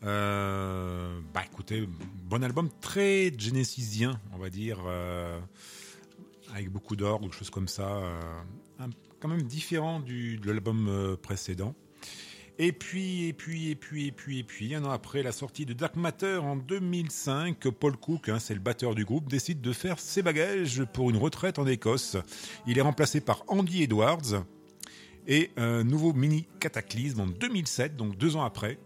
Euh, 0.05 1.19
bah 1.35 1.43
écoutez, 1.51 1.89
bon 2.23 2.45
album 2.45 2.69
très 2.81 3.33
genesisien, 3.37 4.21
on 4.33 4.39
va 4.39 4.51
dire, 4.51 4.79
euh, 4.87 5.41
avec 6.55 6.71
beaucoup 6.71 6.95
d'orgue, 6.95 7.33
choses 7.33 7.51
comme 7.51 7.67
ça, 7.67 8.01
quand 9.19 9.29
même 9.29 9.43
différent 9.43 9.99
du, 9.99 10.37
de 10.37 10.47
l'album 10.47 11.17
précédent. 11.21 11.75
Et 12.63 12.73
puis, 12.73 13.25
et 13.25 13.33
puis, 13.33 13.71
et 13.71 13.75
puis, 13.75 14.09
et 14.09 14.13
puis, 14.13 14.39
et 14.41 14.45
puis, 14.45 14.75
un 14.75 14.85
an 14.85 14.91
après 14.91 15.23
la 15.23 15.33
sortie 15.33 15.65
de 15.65 15.73
Dark 15.73 15.97
Matter 15.97 16.37
en 16.37 16.57
2005, 16.57 17.57
Paul 17.71 17.97
Cook, 17.97 18.29
hein, 18.29 18.39
c'est 18.39 18.53
le 18.53 18.61
batteur 18.61 18.95
du 18.95 19.07
groupe, 19.07 19.31
décide 19.31 19.63
de 19.63 19.73
faire 19.73 19.99
ses 19.99 20.21
bagages 20.21 20.85
pour 20.93 21.09
une 21.09 21.17
retraite 21.17 21.59
en 21.59 21.67
Écosse. 21.67 22.19
Il 22.67 22.77
est 22.77 22.83
remplacé 22.83 23.23
par 23.23 23.45
Andy 23.49 23.85
Edwards 23.85 24.45
et 25.27 25.53
un 25.57 25.85
nouveau 25.85 26.13
mini 26.13 26.49
cataclysme 26.61 27.21
en 27.21 27.27
2007, 27.29 27.97
donc 27.97 28.19
deux 28.19 28.37
ans 28.37 28.45
après. 28.45 28.79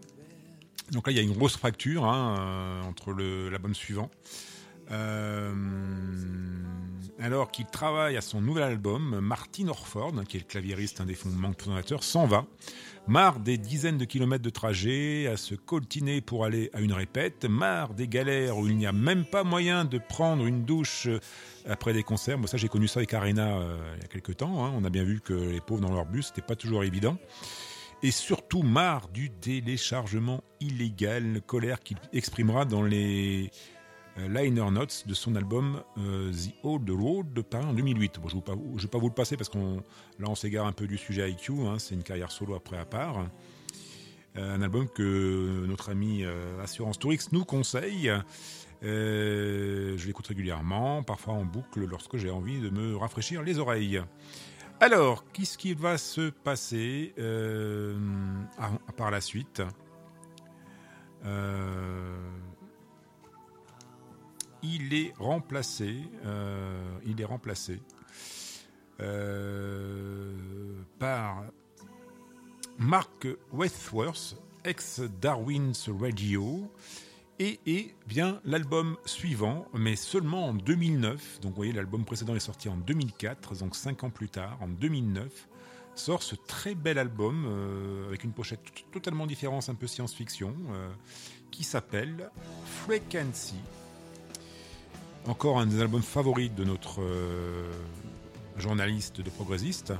Donc 0.93 1.07
là, 1.07 1.11
il 1.11 1.17
y 1.17 1.19
a 1.19 1.23
une 1.23 1.33
grosse 1.33 1.57
fracture 1.57 2.05
hein, 2.05 2.37
euh, 2.39 2.81
entre 2.83 3.11
l'album 3.11 3.75
suivant. 3.75 4.09
Euh, 4.91 5.53
alors 7.19 7.51
qu'il 7.51 7.65
travaille 7.65 8.15
à 8.15 8.21
son 8.21 8.39
nouvel 8.39 8.63
album, 8.63 9.19
Martin 9.19 9.67
Orford, 9.67 10.13
qui 10.29 10.37
est 10.37 10.41
le 10.41 10.45
claviériste, 10.45 11.01
un 11.01 11.05
des 11.05 11.15
fondateurs, 11.15 12.03
s'en 12.03 12.25
va. 12.25 12.45
Marre 13.07 13.39
des 13.39 13.59
dizaines 13.59 13.99
de 13.99 14.05
kilomètres 14.05 14.43
de 14.43 14.49
trajet, 14.49 15.27
à 15.27 15.37
se 15.37 15.53
coltiner 15.53 16.21
pour 16.21 16.43
aller 16.43 16.71
à 16.73 16.81
une 16.81 16.91
répète, 16.91 17.45
marre 17.45 17.93
des 17.93 18.07
galères 18.07 18.57
où 18.57 18.67
il 18.67 18.75
n'y 18.75 18.87
a 18.87 18.91
même 18.91 19.25
pas 19.25 19.43
moyen 19.43 19.85
de 19.85 19.99
prendre 19.99 20.45
une 20.47 20.65
douche 20.65 21.05
euh, 21.05 21.19
après 21.69 21.93
des 21.93 22.01
concerts. 22.01 22.39
Moi, 22.39 22.47
ça, 22.47 22.57
j'ai 22.57 22.67
connu 22.67 22.87
ça 22.87 23.01
avec 23.01 23.13
Arena 23.13 23.57
euh, 23.59 23.77
il 23.97 24.01
y 24.01 24.05
a 24.05 24.07
quelques 24.07 24.37
temps. 24.37 24.65
hein. 24.65 24.73
On 24.75 24.83
a 24.85 24.89
bien 24.89 25.03
vu 25.03 25.21
que 25.21 25.33
les 25.33 25.61
pauvres 25.61 25.81
dans 25.81 25.93
leur 25.93 26.07
bus, 26.07 26.27
c'était 26.27 26.41
pas 26.41 26.55
toujours 26.55 26.83
évident. 26.83 27.17
Et 28.01 28.09
surtout, 28.09 28.63
marre 28.63 29.07
du 29.09 29.29
téléchargement 29.29 30.43
illégal, 30.59 31.41
colère 31.45 31.81
qu'il 31.81 31.97
exprimera 32.11 32.65
dans 32.65 32.83
les 32.83 33.51
liner 34.17 34.71
notes 34.71 35.03
de 35.07 35.13
son 35.13 35.35
album 35.35 35.81
euh, 35.97 36.31
The 36.31 36.53
Old 36.63 36.89
Road 36.89 37.33
de 37.33 37.41
Paris 37.41 37.65
en 37.65 37.73
2008. 37.73 38.19
Bon, 38.21 38.29
je 38.29 38.35
ne 38.35 38.39
vais, 38.41 38.87
pas- 38.87 38.97
vous 38.97 39.07
le 39.09 39.13
passer 39.13 39.35
parce 39.37 39.49
qu'on 39.49 39.77
là 40.19 40.27
on 40.29 40.35
s'égare 40.35 40.65
un 40.65 40.71
peu 40.71 40.87
du 40.87 40.97
sujet 40.97 41.29
IQ, 41.29 41.51
hein, 41.67 41.79
c'est 41.79 41.95
une 41.95 42.03
carrière 42.03 42.31
solo 42.31 42.55
après 42.55 42.77
à 42.77 42.85
part. 42.85 43.25
Euh, 44.37 44.55
un 44.55 44.61
album 44.61 44.87
que 44.89 45.65
notre 45.67 45.89
ami 45.89 46.23
euh, 46.23 46.61
Assurance 46.63 46.99
Tourix 46.99 47.27
nous 47.31 47.45
conseille. 47.45 48.11
Euh, 48.83 49.97
je 49.97 50.07
l'écoute 50.07 50.27
régulièrement, 50.27 51.01
parfois 51.03 51.33
en 51.33 51.45
boucle 51.45 51.85
lorsque 51.85 52.17
j'ai 52.17 52.29
envie 52.29 52.59
de 52.59 52.69
me 52.69 52.95
rafraîchir 52.95 53.41
les 53.43 53.59
oreilles. 53.59 54.01
Alors, 54.81 55.23
qu'est-ce 55.31 55.57
qui 55.57 55.73
va 55.73 55.97
se 55.97 56.29
passer 56.29 57.13
euh, 57.17 57.97
par 58.97 59.09
la 59.11 59.21
suite? 59.21 59.61
Euh, 61.25 62.17
il 64.63 64.93
est 64.93 65.13
remplacé, 65.17 66.01
euh, 66.25 66.97
il 67.05 67.19
est 67.21 67.25
remplacé 67.25 67.81
euh, 68.99 70.33
par 70.99 71.43
Mark 72.77 73.27
Westworth, 73.51 74.37
ex 74.63 75.01
Darwin's 75.21 75.89
Radio, 75.89 76.71
et, 77.37 77.93
bien 78.07 78.39
l'album 78.45 78.95
suivant, 79.05 79.67
mais 79.73 79.97
seulement 79.97 80.47
en 80.47 80.53
2009. 80.53 81.41
Donc 81.41 81.51
vous 81.51 81.55
voyez, 81.57 81.73
l'album 81.73 82.05
précédent 82.05 82.35
est 82.35 82.39
sorti 82.39 82.69
en 82.69 82.77
2004, 82.77 83.57
donc 83.57 83.75
cinq 83.75 84.03
ans 84.05 84.09
plus 84.09 84.29
tard, 84.29 84.57
en 84.61 84.69
2009, 84.69 85.49
sort 85.95 86.23
ce 86.23 86.35
très 86.35 86.75
bel 86.75 86.97
album 86.97 87.45
euh, 87.45 88.07
avec 88.07 88.23
une 88.23 88.31
pochette 88.31 88.61
totalement 88.91 89.27
différente, 89.27 89.67
un 89.67 89.75
peu 89.75 89.87
science-fiction, 89.87 90.55
qui 91.51 91.63
s'appelle 91.63 92.31
Frequency. 92.65 93.55
Encore 95.27 95.59
un 95.59 95.65
des 95.65 95.81
albums 95.81 96.03
favoris 96.03 96.51
de 96.53 96.63
notre 96.63 97.01
euh, 97.01 97.71
journaliste 98.57 99.21
de 99.21 99.29
progressiste. 99.29 99.93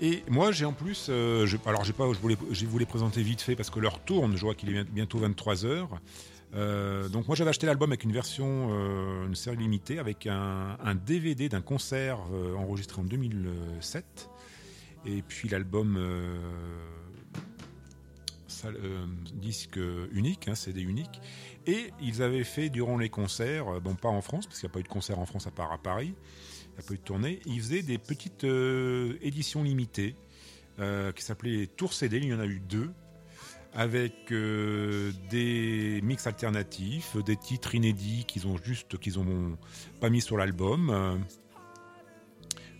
Et 0.00 0.22
moi, 0.28 0.50
j'ai 0.50 0.64
en 0.64 0.72
plus, 0.72 1.08
euh, 1.10 1.46
je, 1.46 1.56
alors 1.66 1.82
pas, 1.92 2.10
je 2.12 2.66
voulais, 2.66 2.86
présenter 2.86 3.22
vite 3.22 3.42
fait 3.42 3.54
parce 3.54 3.68
que 3.68 3.80
l'heure 3.80 4.00
tourne. 4.00 4.36
Je 4.36 4.40
vois 4.40 4.54
qu'il 4.54 4.70
est 4.70 4.72
bien- 4.72 4.84
bientôt 4.84 5.18
23 5.18 5.66
heures. 5.66 6.00
Euh, 6.54 7.08
donc 7.08 7.26
moi, 7.26 7.36
j'avais 7.36 7.50
acheté 7.50 7.66
l'album 7.66 7.90
avec 7.90 8.04
une 8.04 8.12
version, 8.12 8.68
euh, 8.70 9.26
une 9.26 9.34
série 9.34 9.58
limitée, 9.58 9.98
avec 9.98 10.26
un, 10.26 10.76
DVD 11.06 11.48
d'un 11.48 11.60
concert 11.60 12.18
enregistré 12.56 13.00
en 13.00 13.04
2007. 13.04 14.30
Et 15.06 15.22
puis 15.22 15.48
l'album 15.48 15.98
disque 19.34 19.78
unique, 20.12 20.48
hein, 20.48 20.54
CD 20.54 20.80
unique. 20.82 21.20
Et 21.70 21.92
ils 22.02 22.20
avaient 22.20 22.42
fait 22.42 22.68
durant 22.68 22.98
les 22.98 23.10
concerts, 23.10 23.68
euh, 23.68 23.80
bon 23.80 23.94
pas 23.94 24.08
en 24.08 24.22
France, 24.22 24.46
parce 24.46 24.58
qu'il 24.58 24.66
n'y 24.66 24.72
a 24.72 24.74
pas 24.74 24.80
eu 24.80 24.82
de 24.82 24.88
concert 24.88 25.20
en 25.20 25.26
France 25.26 25.46
à 25.46 25.52
part 25.52 25.70
à 25.70 25.78
Paris, 25.78 26.14
il 26.64 26.72
n'y 26.72 26.78
a 26.78 26.82
pas 26.82 26.94
eu 26.94 26.96
de 26.96 27.02
tournée, 27.02 27.38
ils 27.46 27.60
faisaient 27.60 27.82
des 27.82 27.96
petites 27.96 28.42
euh, 28.42 29.16
éditions 29.22 29.62
limitées 29.62 30.16
euh, 30.80 31.12
qui 31.12 31.22
s'appelaient 31.22 31.68
Tour 31.68 31.92
CD, 31.92 32.16
il 32.16 32.24
y 32.24 32.34
en 32.34 32.40
a 32.40 32.46
eu 32.46 32.58
deux, 32.58 32.90
avec 33.72 34.32
des 34.32 36.00
mix 36.02 36.26
alternatifs, 36.26 37.16
des 37.24 37.36
titres 37.36 37.76
inédits 37.76 38.24
qu'ils 38.26 38.48
ont 38.48 38.56
juste, 38.56 38.98
qu'ils 38.98 39.14
pas 40.00 40.10
mis 40.10 40.20
sur 40.20 40.36
l'album. 40.36 41.22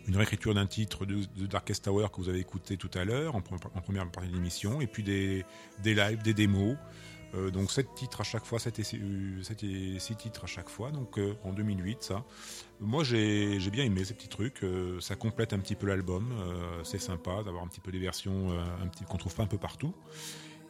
une 0.09 0.17
réécriture 0.17 0.53
d'un 0.53 0.67
titre 0.67 1.07
de, 1.07 1.47
Darkest 1.47 1.85
Tower 1.85 2.09
que 2.13 2.21
vous 2.21 2.29
avez 2.29 2.41
écouté 2.41 2.77
tout 2.77 2.91
à 2.95 3.05
l'heure 3.05 3.37
en, 3.37 3.39
en 3.39 3.81
première 3.81 4.11
partie 4.11 4.31
de 4.31 4.35
l'émission, 4.35 4.81
et 4.81 4.89
puis 4.89 5.05
des, 5.05 5.45
des 5.85 5.95
lives, 5.95 6.25
des 6.25 6.35
démos. 6.35 6.77
Euh, 7.35 7.51
donc 7.51 7.71
7 7.71 7.95
titres 7.95 8.21
à 8.21 8.25
chaque 8.25 8.45
fois, 8.45 8.59
7 8.59 8.79
et 8.79 8.83
6 8.83 10.17
titres 10.17 10.45
à 10.45 10.47
chaque 10.47 10.69
fois, 10.69 10.91
donc 10.91 11.19
euh, 11.19 11.35
en 11.45 11.53
2008 11.53 12.03
ça. 12.03 12.25
Moi 12.81 13.05
j'ai 13.05 13.59
bien 13.71 13.85
aimé 13.85 14.05
ces 14.05 14.15
petits 14.15 14.29
trucs, 14.29 14.65
euh, 14.65 15.01
ça 15.01 15.15
complète 15.15 15.53
un 15.53 15.59
petit 15.61 15.77
peu 15.77 15.87
l'album, 15.87 16.33
euh, 16.33 16.83
c'est 16.83 16.99
sympa 16.99 17.43
d'avoir 17.45 17.63
un 17.63 17.69
petit 17.69 17.81
peu 17.81 17.93
des 17.93 18.01
versions 18.01 18.51
euh, 18.51 19.05
qu'on 19.09 19.19
trouve 19.19 19.35
pas 19.35 19.45
un 19.45 19.49
peu 19.49 19.59
partout. 19.59 19.95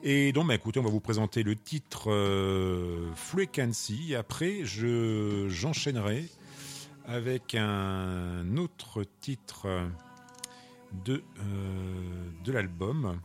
Et 0.02 0.32
donc 0.32 0.48
bah, 0.48 0.54
écoutez, 0.54 0.80
on 0.80 0.82
va 0.82 0.90
vous 0.90 1.00
présenter 1.00 1.42
le 1.42 1.56
titre 1.56 2.10
euh, 2.10 3.10
Frequency, 3.14 4.12
et 4.12 4.16
après 4.16 4.64
je 4.64 5.46
j'enchaînerai 5.48 6.28
avec 7.06 7.54
un 7.54 8.56
autre 8.56 9.04
titre 9.20 9.66
de, 11.04 11.22
euh, 11.38 12.30
de 12.44 12.52
l'album. 12.52 13.20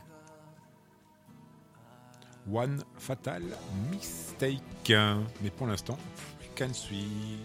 One 2.46 2.82
Fatal 2.98 3.42
Mistake. 3.90 4.62
Mais 5.42 5.50
pour 5.56 5.66
l'instant, 5.66 5.98
Can 6.54 6.72
Suis. 6.72 7.40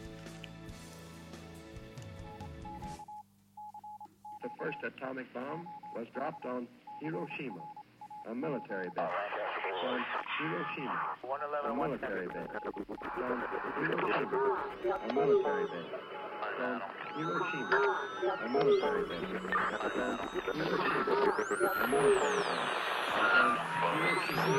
The 4.43 4.49
first 4.59 4.77
atomic 4.83 5.33
bomb 5.33 5.67
was 5.95 6.07
dropped 6.13 6.45
on 6.45 6.67
Hiroshima, 7.01 7.61
a 8.29 8.35
military 8.35 8.89
base. 8.95 9.05
On 9.83 9.99
Hiroshima, 10.37 11.17
a 11.65 11.73
military 11.73 12.27
base. 12.27 12.47
On 12.47 12.81
Hiroshima, 13.81 14.35
a 15.01 15.13
military 15.13 15.65
base. 15.65 15.89
On 16.61 16.81
Hiroshima, 17.17 17.77
a 18.39 18.49
military 18.49 19.03
base. 19.09 19.25
On 19.97 20.17
Hiroshima, 20.61 21.09
a 21.81 21.87
military 21.87 22.37
base. 22.37 23.00
On 23.21 23.93
Hiroshima, 23.93 24.51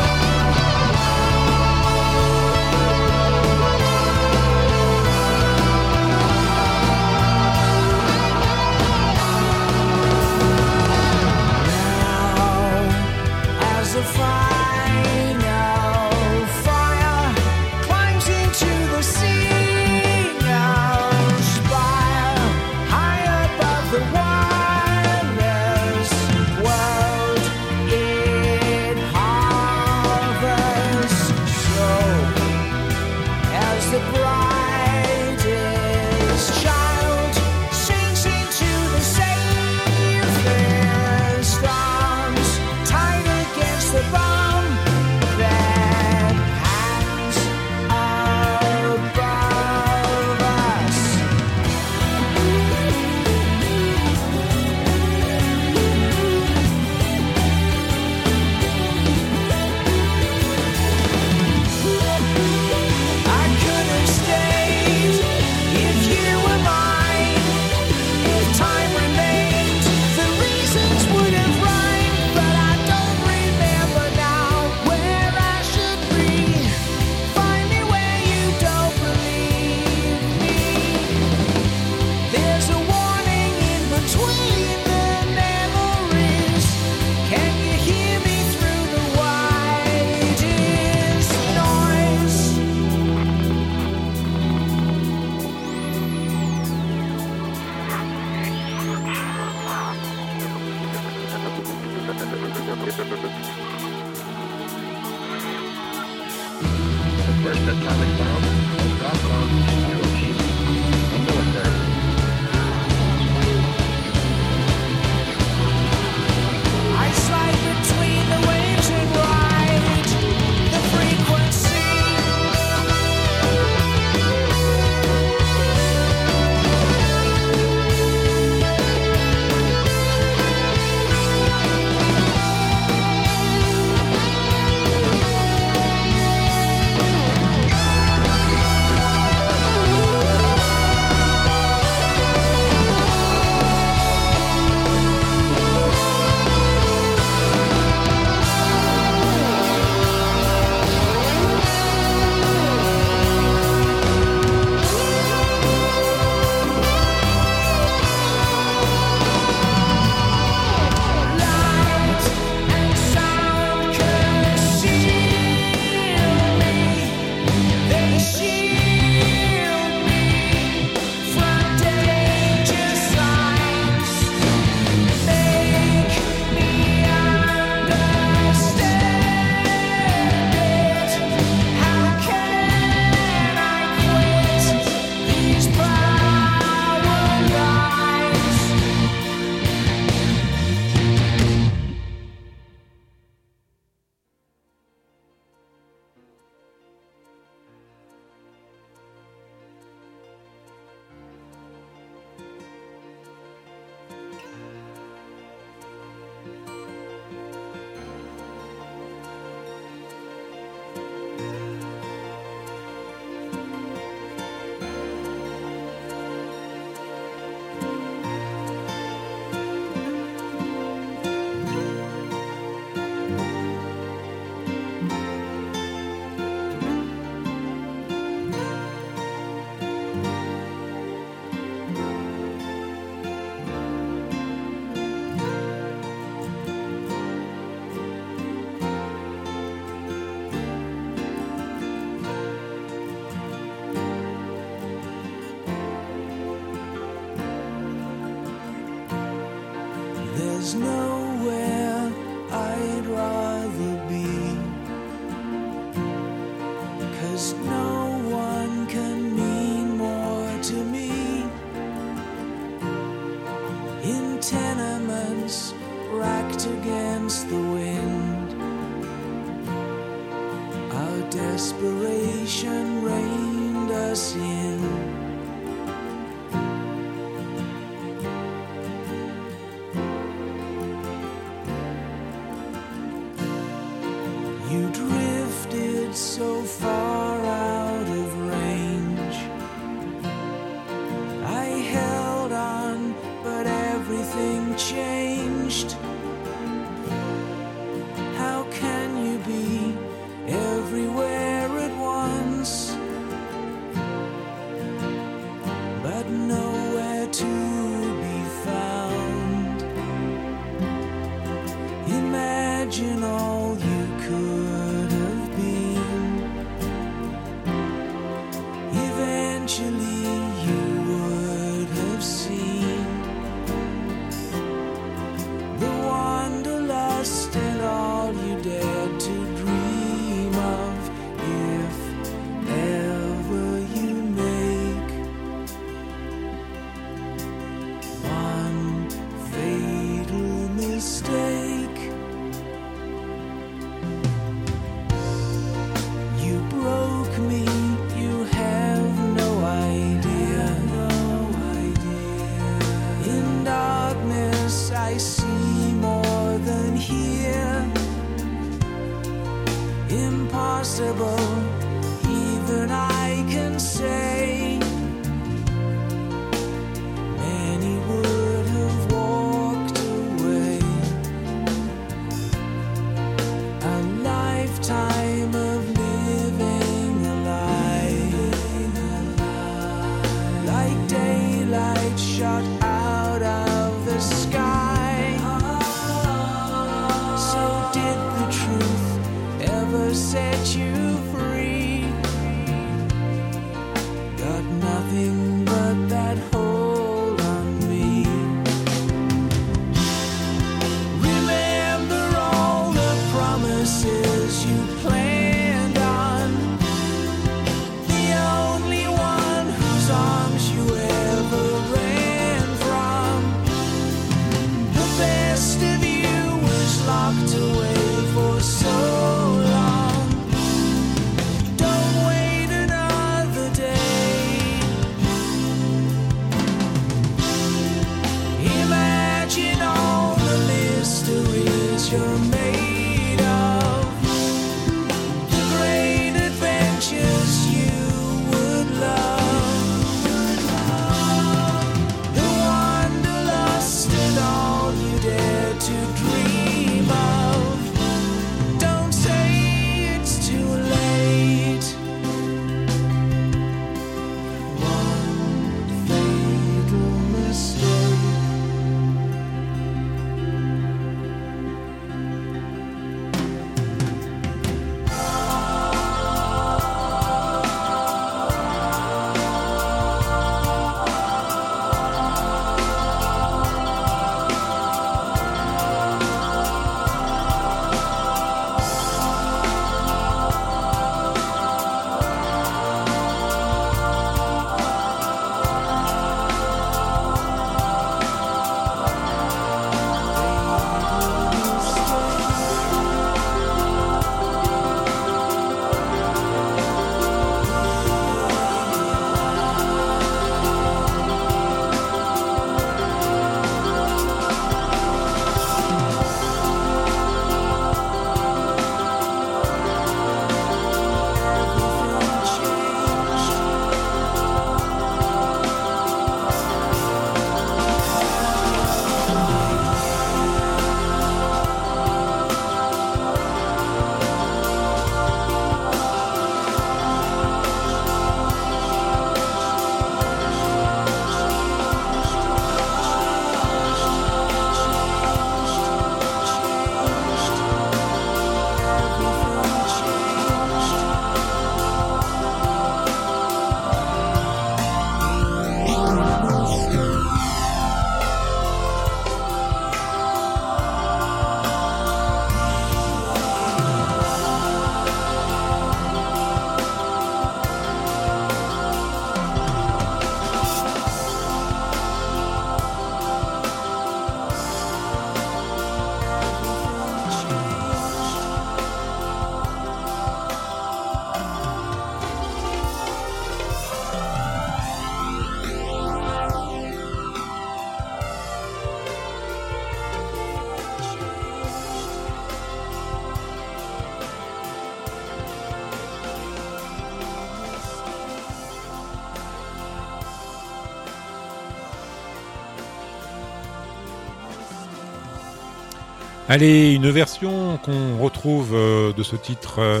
Allez, 596.50 596.94
une 596.94 597.10
version 597.10 597.76
qu'on 597.76 598.16
retrouve 598.16 598.70
euh, 598.72 599.12
de 599.12 599.22
ce 599.22 599.36
titre 599.36 599.80
euh, 599.80 600.00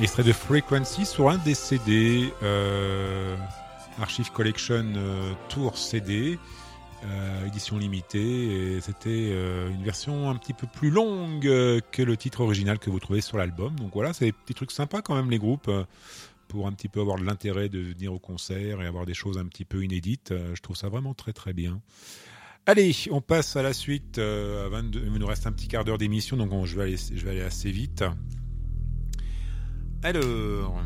extrait 0.00 0.24
de 0.24 0.32
Frequency 0.32 1.06
sur 1.06 1.30
un 1.30 1.38
des 1.38 1.54
CD 1.54 2.34
euh, 2.42 3.36
Archive 4.00 4.32
Collection 4.32 4.84
Tour 5.48 5.78
CD. 5.78 6.36
édition 7.46 7.78
limitée 7.78 8.80
c'était 8.80 9.30
une 9.30 9.84
version 9.84 10.30
un 10.30 10.34
petit 10.34 10.52
peu 10.52 10.66
plus 10.66 10.90
longue 10.90 11.42
que 11.42 12.02
le 12.02 12.16
titre 12.16 12.40
original 12.40 12.78
que 12.78 12.90
vous 12.90 12.98
trouvez 12.98 13.20
sur 13.20 13.38
l'album 13.38 13.74
donc 13.76 13.92
voilà 13.92 14.12
c'est 14.12 14.24
des 14.24 14.32
petits 14.32 14.54
trucs 14.54 14.70
sympas 14.70 15.02
quand 15.02 15.14
même 15.14 15.30
les 15.30 15.38
groupes 15.38 15.70
pour 16.48 16.66
un 16.66 16.72
petit 16.72 16.88
peu 16.88 17.00
avoir 17.00 17.18
de 17.18 17.24
l'intérêt 17.24 17.68
de 17.68 17.80
venir 17.80 18.12
au 18.12 18.18
concert 18.18 18.80
et 18.80 18.86
avoir 18.86 19.04
des 19.04 19.14
choses 19.14 19.36
un 19.36 19.46
petit 19.46 19.64
peu 19.64 19.84
inédites 19.84 20.32
je 20.54 20.60
trouve 20.62 20.76
ça 20.76 20.88
vraiment 20.88 21.12
très 21.12 21.32
très 21.32 21.52
bien 21.52 21.80
Allez, 22.66 22.94
on 23.10 23.20
passe 23.20 23.56
à 23.56 23.62
la 23.62 23.72
suite. 23.72 24.18
euh, 24.18 24.66
à 24.66 24.68
22, 24.68 25.02
il 25.06 25.12
nous 25.12 25.26
reste 25.26 25.46
un 25.46 25.52
petit 25.52 25.66
quart 25.68 25.84
d'heure 25.84 25.98
d'émission, 25.98 26.36
donc 26.36 26.52
on- 26.52 26.64
je, 26.64 26.76
vais 26.76 26.96
aller, 27.28 27.40
assez 27.42 27.70
vite. 27.72 28.04
Alors, 30.04 30.82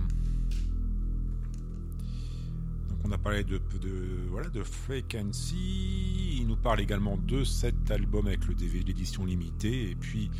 donc 2.88 2.98
on 3.04 3.12
a 3.12 3.18
parlé 3.18 3.44
de, 3.44 3.58
de 3.80 4.26
voilà 4.30 4.48
de 4.48 4.62
Frequency. 4.62 6.38
Il 6.40 6.46
nous 6.46 6.56
parle 6.56 6.80
également 6.80 7.16
de 7.18 7.44
cet 7.44 7.90
album 7.90 8.26
avec 8.26 8.46
le 8.46 8.54
DVD 8.54 8.84
l'édition 8.86 9.24
limitée. 9.24 9.90
Et 9.90 9.94
puis, 9.94 10.30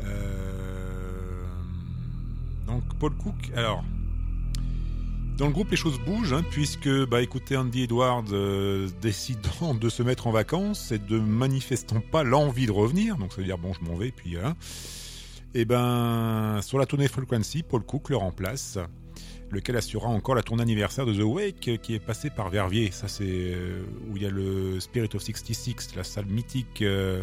euh, 0.00 1.44
donc 2.66 2.82
Paul 2.98 3.14
Cook. 3.16 3.50
Alors, 3.56 3.84
dans 5.36 5.46
le 5.46 5.52
groupe, 5.52 5.70
les 5.70 5.76
choses 5.76 5.98
bougent, 6.00 6.32
hein, 6.32 6.44
puisque, 6.50 6.88
bah, 7.06 7.22
écoutez, 7.22 7.56
Andy 7.56 7.84
Edwards 7.84 8.24
euh, 8.32 8.88
décidant 9.00 9.74
de 9.74 9.88
se 9.88 10.02
mettre 10.02 10.26
en 10.26 10.30
vacances 10.30 10.92
et 10.92 10.98
de 10.98 11.18
manifestant 11.18 12.00
pas 12.00 12.22
l'envie 12.22 12.66
de 12.66 12.72
revenir, 12.72 13.16
donc 13.16 13.32
ça 13.32 13.38
veut 13.38 13.46
dire 13.46 13.58
bon, 13.58 13.72
je 13.72 13.84
m'en 13.84 13.96
vais, 13.96 14.10
puis 14.10 14.34
voilà. 14.34 14.54
Et 15.54 15.64
ben, 15.64 16.60
sur 16.62 16.78
la 16.78 16.86
tournée 16.86 17.08
Frequency, 17.08 17.62
Paul 17.62 17.82
Cook 17.82 18.08
le 18.08 18.16
remplace, 18.16 18.78
lequel 19.50 19.76
assurera 19.76 20.08
encore 20.08 20.34
la 20.34 20.42
tournée 20.42 20.62
anniversaire 20.62 21.06
de 21.06 21.14
The 21.14 21.24
Wake, 21.24 21.68
euh, 21.68 21.76
qui 21.76 21.94
est 21.94 22.00
passée 22.00 22.30
par 22.30 22.48
Verviers. 22.48 22.90
Ça, 22.90 23.06
c'est 23.06 23.24
euh, 23.26 23.82
où 24.08 24.16
il 24.16 24.22
y 24.22 24.26
a 24.26 24.30
le 24.30 24.80
Spirit 24.80 25.10
of 25.14 25.22
66, 25.22 25.94
la 25.94 26.04
salle 26.04 26.26
mythique 26.26 26.82
euh, 26.82 27.22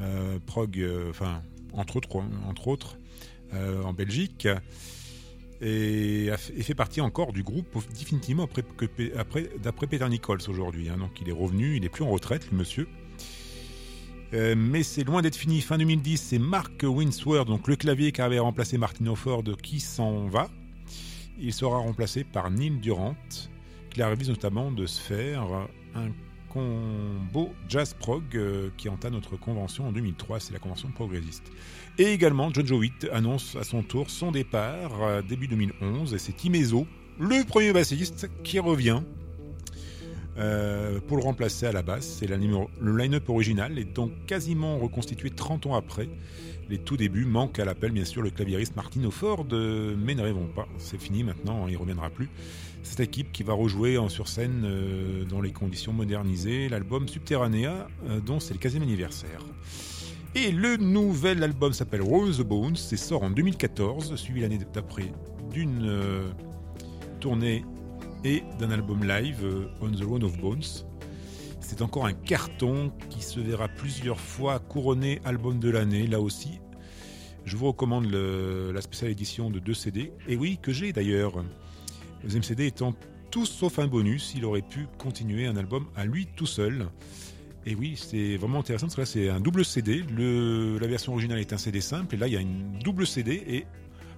euh, 0.00 0.38
prog, 0.46 0.82
entre 1.74 1.96
autres, 2.68 2.96
en 3.52 3.92
Belgique 3.92 4.48
et, 5.62 6.30
fait- 6.36 6.74
partie 6.74 7.00
encore 7.00 7.32
du 7.32 7.42
groupe 7.42 7.78
définitivement 7.96 8.44
après, 9.16 9.48
d'après 9.62 9.86
Peter 9.86 10.08
Nichols 10.08 10.40
aujourd'hui. 10.48 10.88
hein. 10.88 10.96
donc 10.98 11.20
il 11.20 11.28
est 11.28 11.32
revenu, 11.32 11.76
il 11.76 11.84
est 11.84 11.88
plus 11.88 12.04
en 12.04 12.10
retraite, 12.10 12.50
le 12.50 12.58
monsieur. 12.58 12.88
Euh, 14.34 14.54
mais 14.56 14.82
c'est 14.82 15.04
loin 15.04 15.20
d'être 15.20 15.36
fini. 15.36 15.60
Fin 15.60 15.76
2010, 15.78 16.16
c'est 16.16 16.38
Mark 16.38 16.82
Winsworth, 16.82 17.46
donc 17.46 17.68
le 17.68 17.76
clavier 17.76 18.12
qui 18.12 18.22
avait 18.22 18.38
remplacé 18.38 18.78
Martin 18.78 19.06
Offord, 19.08 19.44
qui 19.62 19.78
s'en 19.78 20.26
va. 20.28 20.48
Il 21.38 21.52
sera 21.52 21.78
remplacé 21.78 22.24
par 22.24 22.50
Neil 22.50 22.70
Durant, 22.80 23.14
qui 23.90 23.98
la 24.00 24.08
révise 24.08 24.28
notamment 24.30 24.70
de 24.70 24.86
se 24.86 25.00
faire 25.00 25.42
un 25.94 26.08
combo 26.52 27.54
jazz 27.68 27.94
prog 27.94 28.22
euh, 28.34 28.68
qui 28.76 28.88
entame 28.88 29.14
notre 29.14 29.36
convention 29.36 29.88
en 29.88 29.92
2003, 29.92 30.40
c'est 30.40 30.52
la 30.52 30.58
convention 30.58 30.90
progressiste. 30.90 31.50
Et 31.98 32.12
également, 32.12 32.50
John 32.52 32.66
Jowett 32.66 33.08
annonce 33.12 33.56
à 33.56 33.64
son 33.64 33.82
tour 33.82 34.10
son 34.10 34.32
départ 34.32 35.02
euh, 35.02 35.22
début 35.22 35.48
2011 35.48 36.14
et 36.14 36.18
c'est 36.18 36.32
Timezo, 36.32 36.86
le 37.18 37.44
premier 37.44 37.72
bassiste, 37.72 38.28
qui 38.44 38.58
revient 38.58 39.02
euh, 40.38 40.98
pour 41.06 41.18
le 41.18 41.22
remplacer 41.22 41.66
à 41.66 41.72
la 41.72 41.82
basse. 41.82 42.18
C'est 42.18 42.26
le 42.26 42.96
line-up 42.96 43.28
original 43.28 43.78
est 43.78 43.84
donc 43.84 44.12
quasiment 44.26 44.78
reconstitué 44.78 45.30
30 45.30 45.66
ans 45.66 45.74
après. 45.74 46.08
Les 46.70 46.78
tout 46.78 46.96
débuts 46.96 47.26
manquent 47.26 47.58
à 47.58 47.64
l'appel, 47.66 47.90
bien 47.90 48.04
sûr, 48.04 48.22
le 48.22 48.30
claviériste 48.30 48.76
Martin 48.76 49.04
Offord, 49.04 49.46
euh, 49.52 49.94
mais 49.98 50.14
ne 50.14 50.22
rêvons 50.22 50.48
pas, 50.54 50.66
c'est 50.78 50.98
fini 50.98 51.22
maintenant, 51.22 51.66
il 51.66 51.74
ne 51.74 51.78
reviendra 51.78 52.08
plus. 52.08 52.30
Cette 52.82 53.00
équipe 53.00 53.30
qui 53.32 53.42
va 53.42 53.52
rejouer 53.52 53.96
en 53.96 54.08
sur 54.08 54.28
scène 54.28 54.62
euh, 54.64 55.24
dans 55.24 55.40
les 55.40 55.52
conditions 55.52 55.92
modernisées 55.92 56.68
l'album 56.68 57.08
Subterranea, 57.08 57.86
euh, 58.08 58.20
dont 58.20 58.40
c'est 58.40 58.54
le 58.54 58.60
15e 58.60 58.82
anniversaire. 58.82 59.40
Et 60.34 60.50
le 60.50 60.76
nouvel 60.76 61.42
album 61.42 61.72
s'appelle 61.72 62.02
Rose 62.02 62.38
the 62.38 62.42
Bones 62.42 62.76
et 62.90 62.96
sort 62.96 63.22
en 63.22 63.30
2014, 63.30 64.16
suivi 64.16 64.40
l'année 64.40 64.58
d'après 64.72 65.12
d'une 65.50 65.84
euh, 65.84 66.30
tournée 67.20 67.64
et 68.24 68.42
d'un 68.58 68.70
album 68.70 69.04
live, 69.04 69.46
On 69.80 69.90
the 69.90 70.02
Road 70.02 70.24
of 70.24 70.38
Bones. 70.40 70.84
C'est 71.60 71.82
encore 71.82 72.06
un 72.06 72.12
carton 72.12 72.92
qui 73.10 73.22
se 73.22 73.40
verra 73.40 73.68
plusieurs 73.68 74.18
fois 74.18 74.58
couronné 74.58 75.20
album 75.24 75.60
de 75.60 75.70
l'année, 75.70 76.06
là 76.06 76.20
aussi. 76.20 76.60
Je 77.44 77.56
vous 77.56 77.66
recommande 77.68 78.06
la 78.06 78.80
spéciale 78.80 79.10
édition 79.10 79.50
de 79.50 79.58
deux 79.58 79.74
CD, 79.74 80.12
et 80.28 80.36
oui, 80.36 80.58
que 80.60 80.72
j'ai 80.72 80.92
d'ailleurs. 80.92 81.42
Le 82.22 82.28
deuxième 82.28 82.44
CD 82.44 82.66
étant 82.66 82.94
tout 83.32 83.46
sauf 83.46 83.80
un 83.80 83.88
bonus, 83.88 84.34
il 84.36 84.44
aurait 84.44 84.62
pu 84.62 84.86
continuer 84.96 85.46
un 85.46 85.56
album 85.56 85.86
à 85.96 86.04
lui 86.04 86.28
tout 86.36 86.46
seul. 86.46 86.86
Et 87.66 87.74
oui, 87.74 87.94
c'est 87.96 88.36
vraiment 88.36 88.60
intéressant 88.60 88.86
parce 88.86 88.94
que 88.94 89.00
là 89.00 89.06
c'est 89.06 89.28
un 89.28 89.40
double 89.40 89.64
CD. 89.64 90.04
La 90.16 90.86
version 90.86 91.12
originale 91.12 91.40
est 91.40 91.52
un 91.52 91.58
CD 91.58 91.80
simple 91.80 92.14
et 92.14 92.18
là 92.18 92.28
il 92.28 92.34
y 92.34 92.36
a 92.36 92.40
une 92.40 92.78
double 92.78 93.06
CD 93.06 93.42
et 93.46 93.66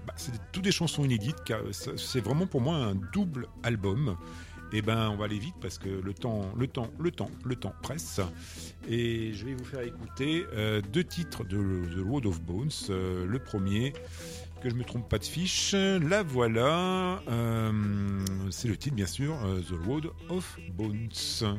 bah, 0.07 0.13
c'est 0.17 0.33
toutes 0.53 0.65
des 0.65 0.73
chansons 0.73 1.05
inédites. 1.05 1.37
C'est 1.73 2.21
vraiment 2.21 2.47
pour 2.47 2.61
moi 2.61 2.77
un 2.77 2.95
double 3.13 3.49
album. 3.63 4.17
Et 4.73 4.83
ben 4.83 5.09
on 5.11 5.17
va 5.17 5.27
aller 5.27 5.39
vite 5.39 5.55
parce 5.61 5.79
que 5.79 5.89
le 5.89 6.13
temps, 6.13 6.51
le 6.59 6.67
temps, 6.67 6.91
le 6.99 7.13
temps, 7.13 7.31
le 7.45 7.55
temps 7.55 7.75
presse. 7.81 8.21
Et 8.89 9.33
je 9.33 9.47
vais 9.47 9.55
vous 9.55 9.65
faire 9.65 9.83
écouter 9.83 10.45
euh, 10.53 10.83
deux 10.93 11.05
titres 11.05 11.45
de 11.45 11.85
The 11.95 12.05
Road 12.05 12.27
of 12.27 12.43
Bones. 12.43 12.71
Euh, 12.91 13.25
le 13.25 13.39
premier, 13.39 13.93
que 14.65 14.70
je 14.70 14.77
me 14.77 14.85
trompe 14.85 15.07
pas 15.11 15.19
de 15.19 15.24
fiche, 15.24 15.74
la 15.74 16.23
voilà. 16.23 17.23
Euh, 17.28 17.70
c'est 18.51 18.66
le 18.66 18.78
titre 18.78 18.97
bien 18.97 19.05
sûr, 19.07 19.36
euh, 19.45 19.61
The 19.61 19.86
Road 19.86 20.07
of 20.31 20.59
Bones. 20.73 21.59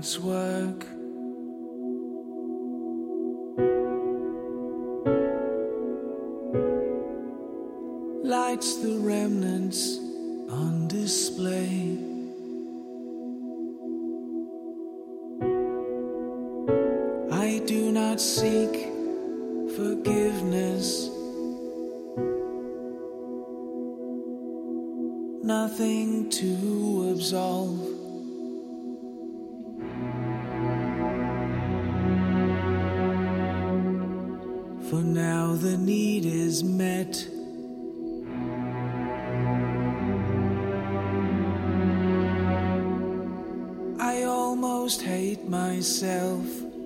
Night's 0.00 0.18
work. 0.18 0.86
Lights 8.24 8.76
the 8.76 8.96
remnants 9.00 9.98
on 10.48 10.88
display. 10.88 11.98
I 17.30 17.60
do 17.66 17.92
not 17.92 18.20
seek 18.20 18.72
forgiveness. 19.76 21.10
nothing 25.42 26.30
to 26.30 27.10
absolve. 27.12 27.79
Myself. 45.80 46.79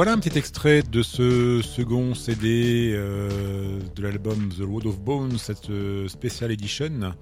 Voilà 0.00 0.12
un 0.14 0.18
petit 0.18 0.38
extrait 0.38 0.82
de 0.82 1.02
ce 1.02 1.60
second 1.60 2.14
CD 2.14 2.92
euh, 2.94 3.78
de 3.94 4.02
l'album 4.02 4.48
The 4.48 4.62
Road 4.62 4.86
of 4.86 4.98
Bones, 4.98 5.36
cette 5.36 5.68
euh, 5.68 6.08
Special 6.08 6.50
Edition. 6.50 7.12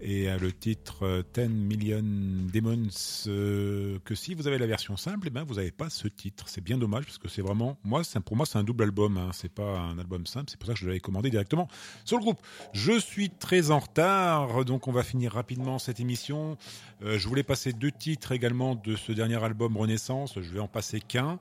Et 0.00 0.28
euh, 0.28 0.38
le 0.38 0.52
titre 0.52 1.04
euh, 1.04 1.22
10 1.34 1.48
Million 1.48 2.02
Demons, 2.02 2.88
euh, 3.26 3.98
que 4.04 4.14
si 4.14 4.34
vous 4.34 4.46
avez 4.46 4.58
la 4.58 4.66
version 4.66 4.96
simple, 4.96 5.26
eh 5.26 5.30
ben, 5.30 5.42
vous 5.42 5.54
n'avez 5.54 5.72
pas 5.72 5.90
ce 5.90 6.06
titre. 6.06 6.44
C'est 6.48 6.60
bien 6.62 6.78
dommage 6.78 7.04
parce 7.04 7.18
que 7.18 7.28
c'est 7.28 7.42
vraiment, 7.42 7.76
moi, 7.82 8.02
pour 8.24 8.36
moi, 8.36 8.46
c'est 8.46 8.58
un 8.58 8.64
double 8.64 8.84
album. 8.84 9.16
Hein. 9.16 9.30
C'est 9.32 9.52
pas 9.52 9.78
un 9.78 9.98
album 9.98 10.26
simple. 10.26 10.46
C'est 10.50 10.58
pour 10.58 10.68
ça 10.68 10.74
que 10.74 10.78
je 10.78 10.86
l'avais 10.86 11.00
commandé 11.00 11.30
directement 11.30 11.68
sur 12.04 12.16
le 12.16 12.22
groupe. 12.22 12.40
Je 12.72 12.98
suis 12.98 13.30
très 13.30 13.70
en 13.70 13.80
retard, 13.80 14.64
donc 14.64 14.86
on 14.86 14.92
va 14.92 15.02
finir 15.02 15.32
rapidement 15.32 15.78
cette 15.78 16.00
émission. 16.00 16.56
Euh, 17.02 17.18
je 17.18 17.28
voulais 17.28 17.42
passer 17.42 17.72
deux 17.72 17.92
titres 17.92 18.32
également 18.32 18.74
de 18.74 18.96
ce 18.96 19.12
dernier 19.12 19.42
album 19.42 19.76
Renaissance. 19.76 20.34
Je 20.40 20.52
vais 20.52 20.60
en 20.60 20.68
passer 20.68 21.00
qu'un. 21.00 21.38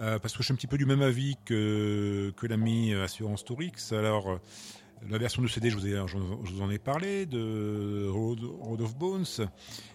Euh, 0.00 0.18
parce 0.18 0.32
que 0.34 0.38
je 0.38 0.44
suis 0.44 0.52
un 0.52 0.56
petit 0.56 0.66
peu 0.66 0.78
du 0.78 0.86
même 0.86 1.02
avis 1.02 1.36
que, 1.44 2.32
que 2.36 2.46
l'ami 2.46 2.94
Assurance 2.94 3.44
Tourix. 3.44 3.92
Alors, 3.92 4.30
euh, 4.30 4.40
la 5.08 5.18
version 5.18 5.42
de 5.42 5.48
CD, 5.48 5.70
je 5.70 5.76
vous, 5.76 6.62
en 6.62 6.70
ai 6.70 6.78
parlé, 6.78 7.26
de 7.26 8.08
Road, 8.08 8.80
of 8.80 8.96
Bones. 8.96 9.48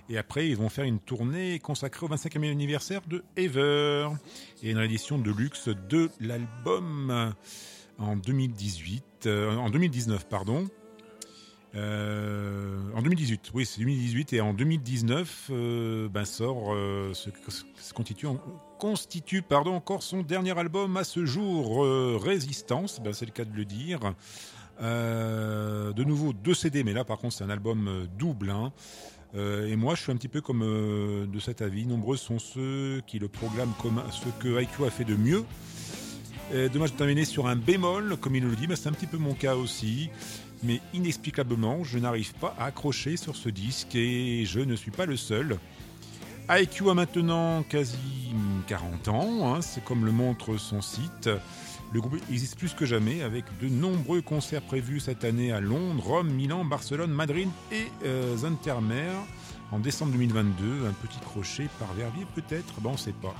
Et 0.10 0.18
après, 0.18 0.50
ils 0.50 0.58
vont 0.58 0.70
faire 0.70 0.86
une 0.86 1.00
tournée 1.00 1.60
consacrée 1.60 2.06
au 2.06 2.10
25e 2.10 2.50
anniversaire 2.50 3.02
de 3.08 3.24
Ever. 3.38 4.10
Et 4.64 4.72
une 4.72 4.80
édition 4.80 5.18
de 5.18 5.32
luxe 5.32 5.70
de 5.90 6.10
l'album 6.20 7.34
en 7.98 8.16
2018, 8.16 9.04
euh, 9.28 9.56
en 9.56 9.70
2019, 9.70 10.28
pardon. 10.28 10.68
Euh, 11.76 12.80
en 12.96 13.02
2018, 13.02 13.52
oui, 13.54 13.66
c'est 13.66 13.80
2018 13.80 14.34
et 14.34 14.42
en 14.42 14.54
2019, 14.54 15.48
euh, 15.50 16.08
ben 16.08 16.24
sort 16.24 16.74
euh, 16.74 17.12
ce, 17.14 17.30
ce 17.76 17.94
constitue, 17.94 18.28
constitue 18.80 19.42
pardon, 19.42 19.74
encore 19.76 20.02
son 20.02 20.22
dernier 20.22 20.58
album 20.58 20.96
à 20.96 21.04
ce 21.04 21.26
jour, 21.26 21.84
euh, 21.84 22.18
Résistance, 22.22 23.02
ben, 23.02 23.12
c'est 23.12 23.26
le 23.26 23.32
cas 23.32 23.44
de 23.44 23.54
le 23.54 23.66
dire. 23.66 24.00
Euh, 24.82 25.94
de 25.94 26.04
nouveau 26.04 26.34
deux 26.34 26.54
CD, 26.54 26.84
mais 26.84 26.94
là 26.94 27.06
par 27.06 27.18
contre 27.18 27.36
c'est 27.36 27.44
un 27.44 27.50
album 27.50 27.88
euh, 27.88 28.06
double. 28.18 28.50
hein. 28.50 28.74
Euh, 29.36 29.68
et 29.68 29.76
moi 29.76 29.96
je 29.96 30.02
suis 30.02 30.12
un 30.12 30.16
petit 30.16 30.28
peu 30.28 30.42
comme 30.42 30.62
de 30.62 31.40
cet 31.40 31.62
avis. 31.62 31.86
Nombreux 31.86 32.18
sont 32.18 32.40
ceux 32.40 33.02
qui 33.08 33.20
le 33.20 33.28
proclament 33.28 33.74
comme 33.82 34.02
ce 34.12 34.28
que 34.42 34.62
IQ 34.62 34.86
a 34.86 34.90
fait 34.90 35.04
de 35.06 35.16
mieux. 35.16 35.44
Euh, 36.54 36.70
dommage 36.70 36.94
de 36.94 36.98
terminer 36.98 37.26
sur 37.26 37.48
un 37.48 37.56
bémol, 37.56 38.18
comme 38.18 38.36
il 38.36 38.44
le 38.44 38.56
dit, 38.56 38.68
mais 38.68 38.76
c'est 38.76 38.88
un 38.88 38.94
petit 38.94 39.08
peu 39.08 39.18
mon 39.18 39.34
cas 39.34 39.56
aussi. 39.56 40.10
Mais 40.64 40.80
inexplicablement, 40.94 41.84
je 41.84 42.00
n'arrive 42.00 42.34
pas 42.36 42.56
à 42.58 42.66
accrocher 42.66 43.18
sur 43.18 43.36
ce 43.36 43.50
disque 43.50 43.96
et 43.96 44.46
je 44.46 44.60
ne 44.60 44.76
suis 44.76 44.92
pas 44.92 45.06
le 45.06 45.18
seul. 45.18 45.58
IQ 46.50 46.90
a 46.90 46.94
maintenant 46.94 47.64
quasi 47.64 47.98
40 48.68 49.08
ans, 49.08 49.56
hein, 49.56 49.62
c'est 49.62 49.84
comme 49.84 50.06
le 50.06 50.12
montre 50.12 50.58
son 50.58 50.82
site. 50.82 51.30
Le 51.94 52.02
groupe 52.02 52.20
existe 52.30 52.58
plus 52.58 52.74
que 52.74 52.86
jamais 52.86 53.22
avec 53.22 53.46
de 53.62 53.70
nombreux 53.70 54.22
concerts 54.22 54.62
prévus 54.62 55.00
cette 55.00 55.24
année 55.24 55.52
à 55.52 55.62
Londres, 55.62 56.04
Rome, 56.04 56.30
Milan, 56.30 56.66
Barcelone, 56.66 57.12
Madrid 57.12 57.50
et 57.72 57.88
euh, 58.06 58.36
Zantermeer. 58.38 59.14
En 59.72 59.80
décembre 59.80 60.12
2022, 60.12 60.88
un 60.88 61.08
petit 61.08 61.20
crochet 61.20 61.70
par 61.80 61.92
Verviers 61.94 62.28
peut-être, 62.36 62.82
ben 62.82 62.92
on 62.94 62.98
sait 62.98 63.14
pas. 63.14 63.34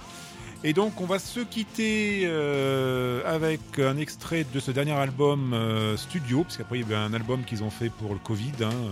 Et 0.64 0.74
donc 0.74 1.00
on 1.00 1.06
va 1.06 1.20
se 1.20 1.42
quitter 1.42 2.22
euh, 2.26 3.22
avec 3.26 3.60
un 3.78 3.98
extrait 3.98 4.46
de 4.52 4.60
ce 4.60 4.72
dernier 4.72 4.94
album 4.94 5.54
euh, 5.54 5.96
studio, 5.96 6.44
parce 6.44 6.58
qu'après 6.58 6.80
il 6.80 6.82
y 6.82 6.86
avait 6.86 6.96
un 6.96 7.14
album 7.14 7.44
qu'ils 7.44 7.64
ont 7.64 7.70
fait 7.70 7.90
pour 7.90 8.14
le 8.14 8.20
Covid. 8.20 8.52
Hein, 8.62 8.72
euh, 8.72 8.90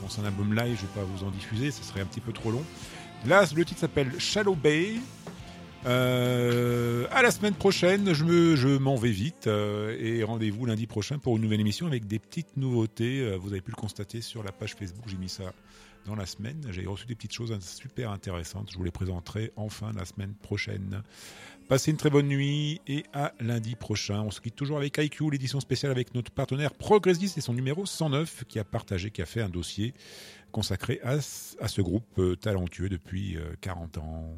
bon, 0.00 0.08
c'est 0.10 0.20
un 0.20 0.26
album 0.26 0.54
live, 0.54 0.76
je 0.76 0.82
vais 0.82 1.00
pas 1.00 1.06
vous 1.14 1.26
en 1.26 1.30
diffuser, 1.30 1.70
ce 1.70 1.82
serait 1.82 2.02
un 2.02 2.04
petit 2.04 2.20
peu 2.20 2.32
trop 2.32 2.50
long. 2.50 2.62
Là, 3.26 3.44
le 3.56 3.64
titre 3.64 3.80
s'appelle 3.80 4.12
Shallow 4.18 4.54
Bay. 4.54 4.96
Euh, 5.88 7.06
à 7.10 7.22
la 7.22 7.30
semaine 7.30 7.54
prochaine, 7.54 8.12
je 8.12 8.22
me, 8.24 8.56
je 8.56 8.68
m'en 8.68 8.96
vais 8.96 9.10
vite 9.10 9.46
euh, 9.46 9.96
et 9.98 10.22
rendez-vous 10.22 10.66
lundi 10.66 10.86
prochain 10.86 11.18
pour 11.18 11.36
une 11.36 11.42
nouvelle 11.42 11.60
émission 11.60 11.86
avec 11.86 12.06
des 12.06 12.18
petites 12.18 12.56
nouveautés. 12.58 13.20
Euh, 13.20 13.36
vous 13.36 13.52
avez 13.52 13.62
pu 13.62 13.70
le 13.70 13.76
constater 13.76 14.20
sur 14.20 14.42
la 14.42 14.52
page 14.52 14.74
Facebook, 14.74 15.04
j'ai 15.06 15.16
mis 15.16 15.30
ça 15.30 15.52
dans 16.04 16.14
la 16.14 16.26
semaine. 16.26 16.60
J'ai 16.70 16.84
reçu 16.86 17.06
des 17.06 17.14
petites 17.14 17.32
choses 17.32 17.56
super 17.60 18.10
intéressantes. 18.10 18.68
Je 18.70 18.76
vous 18.76 18.84
les 18.84 18.90
présenterai 18.90 19.50
enfin 19.56 19.90
la 19.96 20.04
semaine 20.04 20.34
prochaine. 20.42 21.02
Passez 21.68 21.90
une 21.90 21.96
très 21.96 22.10
bonne 22.10 22.28
nuit 22.28 22.80
et 22.86 23.04
à 23.14 23.32
lundi 23.40 23.74
prochain. 23.74 24.20
On 24.22 24.30
se 24.30 24.40
quitte 24.42 24.56
toujours 24.56 24.76
avec 24.78 24.96
IQ, 24.98 25.30
l'édition 25.30 25.60
spéciale 25.60 25.90
avec 25.92 26.14
notre 26.14 26.30
partenaire 26.30 26.74
Progressist 26.74 27.38
et 27.38 27.40
son 27.42 27.54
numéro 27.54 27.86
109 27.86 28.44
qui 28.46 28.58
a 28.58 28.64
partagé, 28.64 29.10
qui 29.10 29.22
a 29.22 29.26
fait 29.26 29.42
un 29.42 29.48
dossier 29.50 29.94
consacré 30.52 31.00
à, 31.02 31.20
ce- 31.20 31.80
groupe 31.82 32.06
euh, 32.18 32.36
talentueux 32.36 32.88
depuis 32.88 33.36
euh, 33.36 33.52
40 33.60 33.98
ans. 33.98 34.34